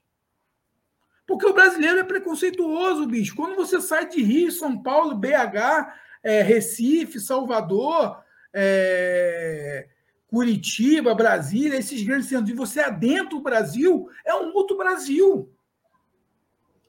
[1.27, 3.35] Porque o brasileiro é preconceituoso, bicho.
[3.35, 8.23] Quando você sai de Rio, São Paulo, BH, é, Recife, Salvador,
[8.53, 9.89] é,
[10.27, 15.51] Curitiba, Brasília, esses grandes centros, e você adentra o Brasil, é um outro Brasil.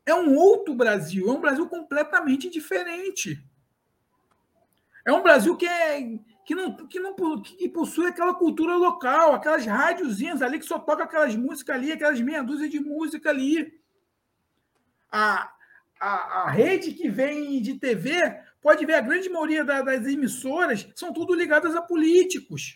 [0.05, 3.43] É um outro Brasil, é um Brasil completamente diferente.
[5.05, 9.65] É um Brasil que, é, que, não, que, não, que possui aquela cultura local, aquelas
[9.65, 13.84] rádiozinhas ali que só toca aquelas músicas ali, aquelas meia dúzia de música ali.
[15.17, 15.49] A,
[15.97, 18.11] a, a rede que vem de TV,
[18.61, 22.73] pode ver a grande maioria da, das emissoras são tudo ligadas a políticos.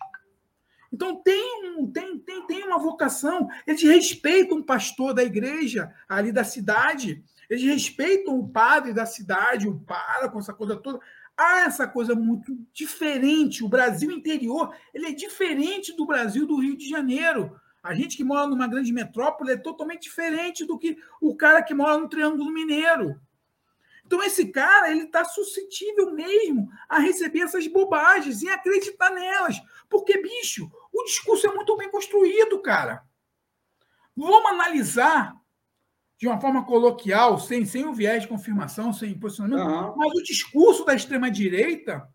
[0.94, 6.32] Então tem, um, tem, tem, tem uma vocação, eles respeitam o pastor da igreja ali
[6.32, 9.84] da cidade, eles respeitam o padre da cidade, o
[10.32, 11.00] com essa coisa toda.
[11.36, 13.64] Há essa coisa muito diferente.
[13.64, 17.60] O Brasil interior ele é diferente do Brasil do Rio de Janeiro.
[17.82, 21.74] A gente que mora numa grande metrópole é totalmente diferente do que o cara que
[21.74, 23.20] mora no Triângulo Mineiro.
[24.06, 29.62] Então, esse cara ele está suscetível mesmo a receber essas bobagens e acreditar nelas.
[29.88, 33.04] Porque, bicho, o discurso é muito bem construído, cara.
[34.18, 35.40] Vamos analisar
[36.18, 39.96] de uma forma coloquial, sem, sem o viés de confirmação, sem posicionamento, uhum.
[39.96, 42.06] mas o discurso da extrema-direita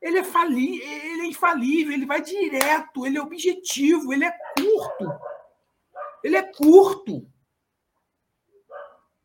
[0.00, 4.32] ele é, fali ele é infalível, ele vai direto, ele é objetivo, ele é
[4.80, 5.20] curto.
[6.22, 7.30] Ele é curto.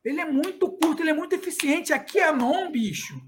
[0.03, 1.93] Ele é muito curto, ele é muito eficiente.
[1.93, 3.19] Aqui é a NOM, bicho,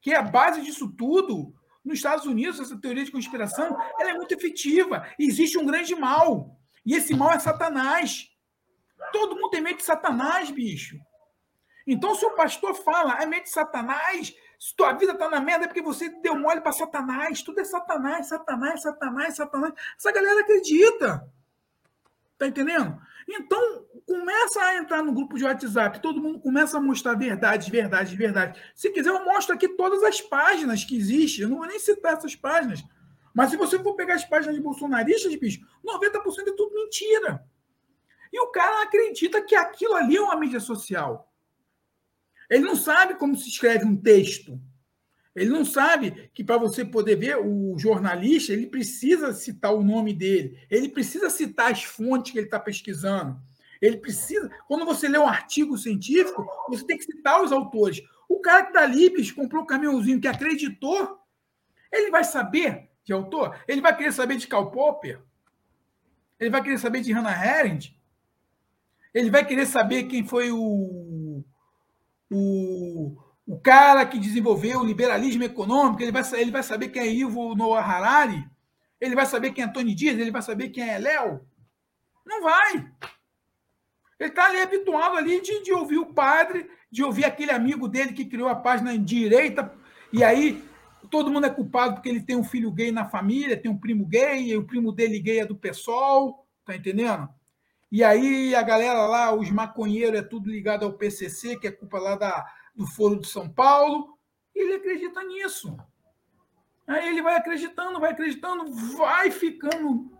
[0.00, 1.52] que é a base disso tudo,
[1.84, 5.06] nos Estados Unidos, essa teoria de conspiração, ela é muito efetiva.
[5.18, 6.56] Existe um grande mal.
[6.86, 8.28] E esse mal é Satanás.
[9.12, 10.96] Todo mundo tem medo de Satanás, bicho.
[11.86, 15.64] Então, se o pastor fala, é medo de Satanás, se tua vida está na merda
[15.64, 17.42] é porque você deu mole para Satanás.
[17.42, 19.72] Tudo é Satanás, Satanás, Satanás, Satanás.
[19.98, 21.28] Essa galera acredita.
[22.42, 23.00] Tá entendendo?
[23.28, 28.16] Então, começa a entrar no grupo de WhatsApp, todo mundo começa a mostrar verdade, verdade,
[28.16, 28.60] verdade.
[28.74, 31.44] Se quiser, eu mostro aqui todas as páginas que existem.
[31.44, 32.82] Eu não vou nem citar essas páginas.
[33.32, 37.44] Mas se você for pegar as páginas de bolsonaristas, bicho, 90% é tudo mentira.
[38.32, 41.32] E o cara acredita que aquilo ali é uma mídia social.
[42.50, 44.60] Ele não sabe como se escreve um texto.
[45.34, 50.12] Ele não sabe que para você poder ver o jornalista, ele precisa citar o nome
[50.12, 53.40] dele, ele precisa citar as fontes que ele está pesquisando.
[53.80, 54.48] Ele precisa.
[54.68, 58.00] Quando você lê um artigo científico, você tem que citar os autores.
[58.28, 61.18] O cara que está ali, bicho, comprou um caminhãozinho que acreditou,
[61.90, 63.58] ele vai saber de autor?
[63.66, 65.20] Ele vai querer saber de Karl Popper?
[66.38, 67.98] Ele vai querer saber de Hannah Arendt?
[69.12, 71.44] Ele vai querer saber quem foi o,
[72.30, 73.16] o
[73.52, 77.54] o cara que desenvolveu o liberalismo econômico, ele vai, ele vai saber quem é Ivo
[77.54, 78.48] Noah Harari,
[78.98, 81.46] ele vai saber quem é Tony Dias, ele vai saber quem é Léo.
[82.24, 82.90] Não vai.
[84.18, 88.14] Ele está ali habituado ali de, de ouvir o padre, de ouvir aquele amigo dele
[88.14, 89.70] que criou a página direita,
[90.10, 90.64] e aí
[91.10, 94.06] todo mundo é culpado porque ele tem um filho gay na família, tem um primo
[94.06, 97.28] gay, e o primo dele gay é do PSOL, tá entendendo?
[97.90, 101.98] E aí a galera lá, os maconheiros, é tudo ligado ao PCC, que é culpa
[101.98, 104.18] lá da, do Foro de São Paulo,
[104.54, 105.76] ele acredita nisso.
[106.86, 110.10] Aí ele vai acreditando, vai acreditando, vai ficando.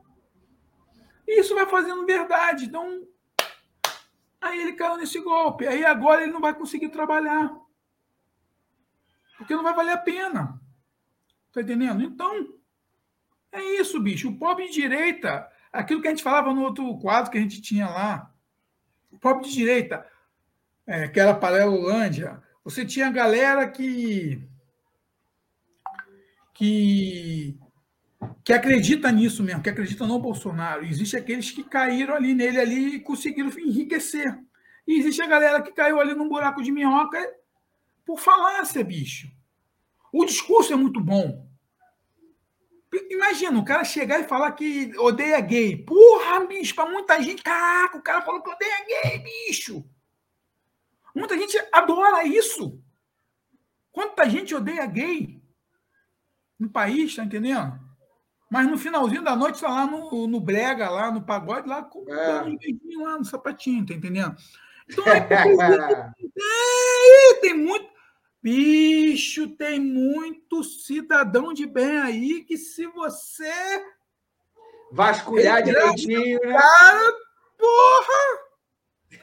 [1.26, 2.66] E isso vai fazendo verdade.
[2.66, 3.06] Então,
[4.40, 5.66] aí ele caiu nesse golpe.
[5.66, 7.54] Aí agora ele não vai conseguir trabalhar.
[9.36, 10.60] Porque não vai valer a pena.
[11.52, 12.02] Tá entendendo?
[12.02, 12.54] Então,
[13.50, 14.30] é isso, bicho.
[14.30, 17.60] O pobre de direita, aquilo que a gente falava no outro quadro que a gente
[17.60, 18.32] tinha lá,
[19.10, 20.08] o pobre de direita,
[20.86, 24.42] é, que era Paralelândia, você tinha galera que,
[26.54, 27.58] que
[28.44, 30.84] que acredita nisso mesmo, que acredita no Bolsonaro.
[30.84, 34.36] Existe aqueles que caíram ali nele ali e conseguiram enriquecer.
[34.86, 37.18] E existe a galera que caiu ali num buraco de minhoca
[38.04, 39.28] por falácia, bicho.
[40.12, 41.48] O discurso é muito bom.
[43.10, 45.76] Imagina o cara chegar e falar que odeia gay.
[45.84, 49.84] Porra, bicho, para muita gente, caraca, o cara falou que odeia gay, bicho.
[51.14, 52.80] Muita gente adora isso.
[53.90, 55.42] Quanta gente odeia gay
[56.58, 57.80] no país, tá entendendo?
[58.50, 62.04] Mas no finalzinho da noite está lá no, no brega, lá no pagode, lá com
[62.12, 62.42] é.
[62.42, 64.36] um beijinho lá no sapatinho, tá entendendo?
[64.88, 65.18] Então é,
[67.30, 67.92] é, tem muito.
[68.42, 73.52] Bicho, tem muito cidadão de bem aí que se você.
[74.90, 76.40] Vasculhar direitinho.
[76.42, 76.52] Né?
[76.52, 77.12] Cara,
[77.56, 78.51] porra!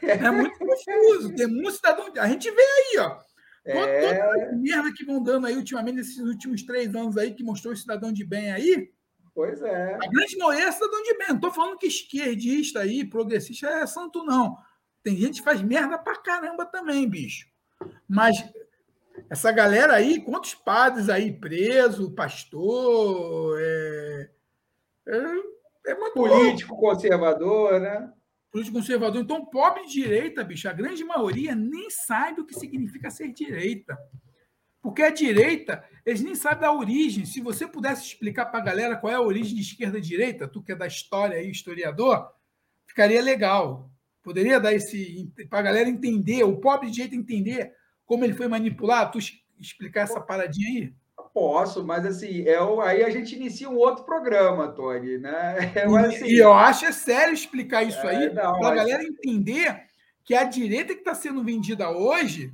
[0.01, 1.35] É muito confuso.
[1.35, 2.11] Tem muito cidadão.
[2.17, 3.19] A gente vê aí, ó.
[3.65, 4.15] É...
[4.15, 7.77] Toda merda que vão dando aí ultimamente, nesses últimos três anos aí, que mostrou o
[7.77, 8.89] cidadão de bem aí.
[9.33, 9.95] Pois é.
[9.95, 11.27] A grande maioria é cidadão de bem.
[11.29, 14.57] Não tô falando que esquerdista aí, progressista é santo, não.
[15.03, 17.47] Tem gente que faz merda pra caramba também, bicho.
[18.07, 18.43] Mas
[19.29, 24.29] essa galera aí, quantos padres aí presos, pastor, é...
[25.07, 25.59] É...
[25.85, 26.89] É muito político louco.
[26.89, 28.11] conservador, né?
[28.51, 29.21] Político conservador.
[29.21, 33.97] Então, pobre de direita, bicho, a grande maioria nem sabe o que significa ser direita.
[34.81, 37.25] Porque a direita, eles nem sabem da origem.
[37.25, 40.47] Se você pudesse explicar para a galera qual é a origem de esquerda e direita,
[40.47, 42.27] tu que é da história aí, historiador,
[42.87, 43.91] ficaria legal.
[44.23, 45.31] Poderia dar esse.
[45.49, 47.73] para a galera entender, o pobre de direita entender
[48.05, 49.19] como ele foi manipulado, tu
[49.59, 50.93] explicar essa paradinha aí?
[51.39, 55.55] Posso, mas assim, é, aí a gente inicia um outro programa, Tony, né?
[55.73, 59.83] É, assim, e eu acho é sério explicar isso é, aí, para a galera entender
[60.25, 62.53] que a direita que está sendo vendida hoje,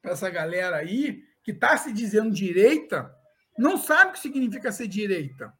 [0.00, 3.12] para essa galera aí, que está se dizendo direita,
[3.58, 5.52] não sabe o que significa ser direita.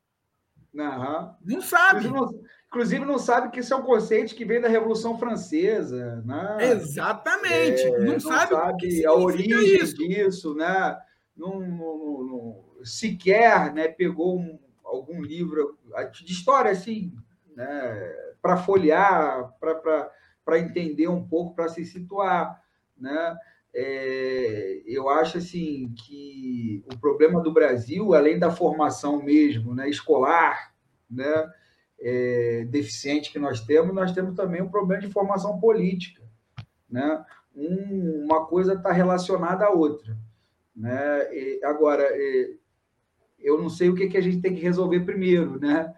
[0.73, 1.35] Uhum.
[1.45, 2.07] Não sabe.
[2.07, 6.23] Inclusive não, inclusive não, sabe que isso é um conceito que vem da Revolução Francesa.
[6.25, 6.59] Né?
[6.71, 7.83] Exatamente.
[7.83, 9.97] É, não, não, sabe, sabe a origem isso.
[9.97, 10.97] disso, né?
[11.37, 15.79] Não, não, não, sequer né, pegou um, algum livro
[16.25, 17.13] de história assim,
[17.55, 19.53] né, para folhear,
[20.45, 22.63] para entender um pouco, para se situar.
[22.97, 23.37] Né?
[23.75, 30.75] É, eu acho assim que o problema do Brasil, além da formação mesmo, né, escolar,
[31.11, 31.51] né,
[32.01, 36.23] é, deficiente que nós temos, nós temos também um problema de formação política,
[36.91, 37.25] né?
[37.55, 40.17] Um, uma coisa está relacionada à outra.
[40.75, 41.35] Né?
[41.35, 42.09] E, agora,
[43.39, 45.93] eu não sei o que, que a gente tem que resolver primeiro, né?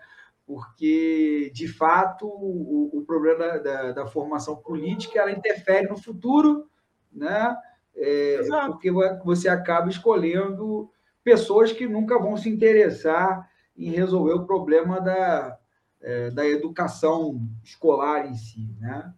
[0.46, 6.68] porque, de fato, o, o problema da, da, formação política ela interfere no futuro,
[7.12, 7.56] né?
[7.96, 8.90] É, porque
[9.24, 10.90] você acaba escolhendo
[11.22, 15.56] pessoas que nunca vão se interessar em resolver o problema da,
[16.02, 18.68] é, da educação escolar em si.
[18.80, 19.14] Né?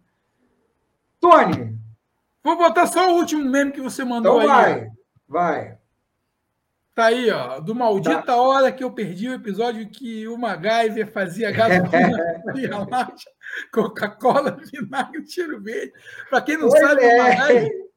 [1.19, 1.77] Tony!
[2.43, 4.73] Vou botar só o último meme que você mandou então aí.
[4.73, 4.91] Vai.
[5.27, 5.77] Vai.
[6.97, 7.59] Tá aí, ó.
[7.59, 8.35] Do maldita tá.
[8.37, 12.37] hora que eu perdi o episódio que o MacGyver fazia gasolina,
[13.71, 15.93] Coca-Cola, vinagre, tiro verde.
[16.27, 17.13] Para quem não pois sabe, é.
[17.13, 17.87] o MacGyver.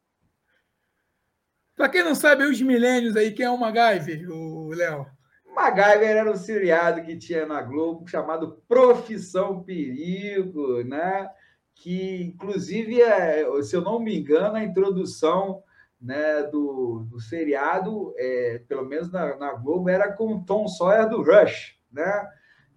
[1.74, 5.06] Para quem não sabe, os milênios aí, quem é o MacGyver, o Léo?
[5.46, 11.26] MacGyver era um seriado que tinha na Globo chamado Profissão Perigo, né?
[11.74, 15.62] Que, inclusive, é, se eu não me engano, a introdução
[16.00, 21.08] né, do, do seriado, é, pelo menos na, na, Globo, era com o Tom Sawyer
[21.08, 22.28] do Rush, né?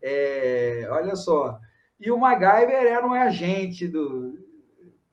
[0.02, 1.58] É, olha só.
[1.98, 4.38] E o MacGyver era um agente do,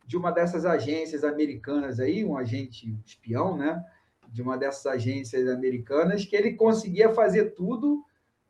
[0.04, 3.80] de uma dessas agências americanas aí, um agente espião, né?
[4.28, 8.04] De uma dessas agências americanas, que ele conseguia fazer tudo,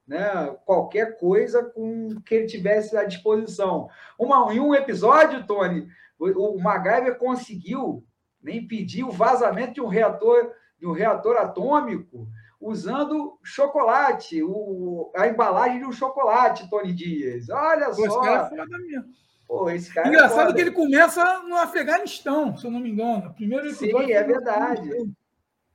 [0.06, 0.56] né?
[0.64, 3.90] Qualquer coisa com que ele tivesse à disposição.
[4.18, 5.86] Uma, em um episódio, Tony,
[6.18, 8.02] o, o MacGyver conseguiu
[8.42, 12.28] nem pedir o vazamento de um reator, de um reator atômico
[12.60, 17.48] usando chocolate, o, a embalagem de um chocolate, Tony Dias.
[17.48, 18.02] Olha Pô, só.
[18.04, 19.04] Esse cara é foda mesmo.
[19.48, 22.90] Pô, esse cara é Engraçado é que ele começa no Afeganistão, se eu não me
[22.90, 23.32] engano.
[23.34, 23.72] Primeiro.
[23.74, 24.90] Sim, é verdade.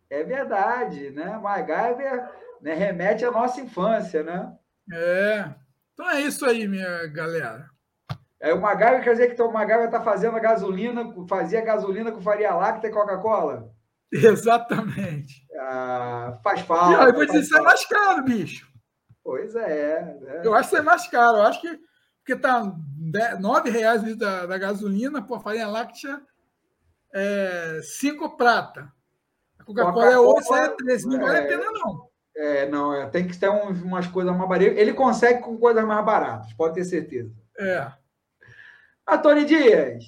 [0.09, 1.37] É verdade, né?
[1.41, 2.29] MacGyver
[2.61, 4.53] né, remete à nossa infância, né?
[4.91, 5.49] É.
[5.93, 7.69] Então é isso aí, minha galera.
[8.45, 12.22] É, o MacGyver quer dizer que o MacGyver está fazendo a gasolina, fazia gasolina com
[12.22, 13.72] faria láctea e Coca-Cola?
[14.13, 15.43] Exatamente.
[15.59, 17.03] Ah, faz falta.
[17.05, 18.72] eu vou dizer, isso é mais caro, bicho.
[19.23, 20.41] Pois é, é.
[20.43, 21.38] Eu acho que é mais caro.
[21.38, 21.80] Eu acho que
[22.19, 22.72] porque tá
[23.39, 26.22] nove reais o litro da, da gasolina, por farinha láctea
[27.11, 28.91] é cinco prata.
[29.57, 31.03] A Coca-Cola é oito, é três.
[31.03, 31.47] Não vale a é.
[31.47, 32.09] pena, não.
[32.35, 34.77] É, não, é, tem que ter umas coisas mais baratas.
[34.77, 37.31] Ele consegue com coisas mais baratas, pode ter certeza.
[37.57, 37.91] É.
[39.07, 40.03] Antônio Dias,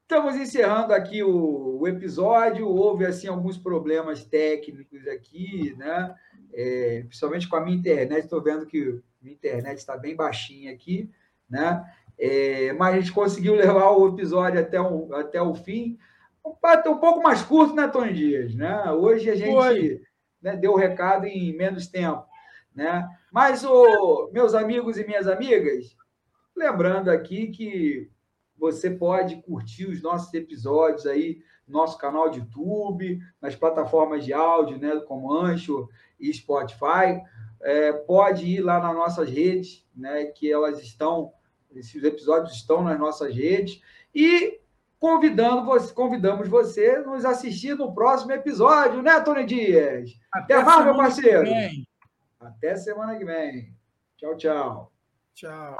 [0.00, 2.66] estamos encerrando aqui o, o, episódio.
[2.66, 6.14] Houve assim alguns problemas técnicos aqui, né?
[6.54, 8.24] É, principalmente com a minha internet.
[8.24, 11.10] Estou vendo que a minha internet está bem baixinha aqui,
[11.48, 11.84] né?
[12.18, 15.98] É, mas a gente conseguiu levar o episódio até o, até o fim.
[16.42, 16.52] Um,
[16.90, 18.54] um pouco mais curto, né, Tony Dias?
[18.54, 18.90] Né?
[18.92, 20.00] Hoje a gente
[20.40, 22.24] né, deu o recado em menos tempo.
[22.74, 23.06] Né?
[23.30, 25.94] Mas, oh, meus amigos e minhas amigas,
[26.56, 28.10] lembrando aqui que
[28.58, 34.32] você pode curtir os nossos episódios aí no nosso canal de YouTube, nas plataformas de
[34.32, 37.22] áudio, né, como Ancho e Spotify.
[37.60, 41.32] É, pode ir lá nas nossas redes, né, que elas estão,
[41.74, 43.80] esses episódios estão nas nossas redes.
[44.14, 44.60] E
[44.98, 50.18] convidando você, convidamos você a nos assistir no próximo episódio, né, Tony Dias?
[50.32, 51.48] Até, Até mais, meu parceiro.
[52.40, 53.72] Até semana que vem.
[54.16, 54.92] Tchau, tchau.
[55.34, 55.76] Tchau.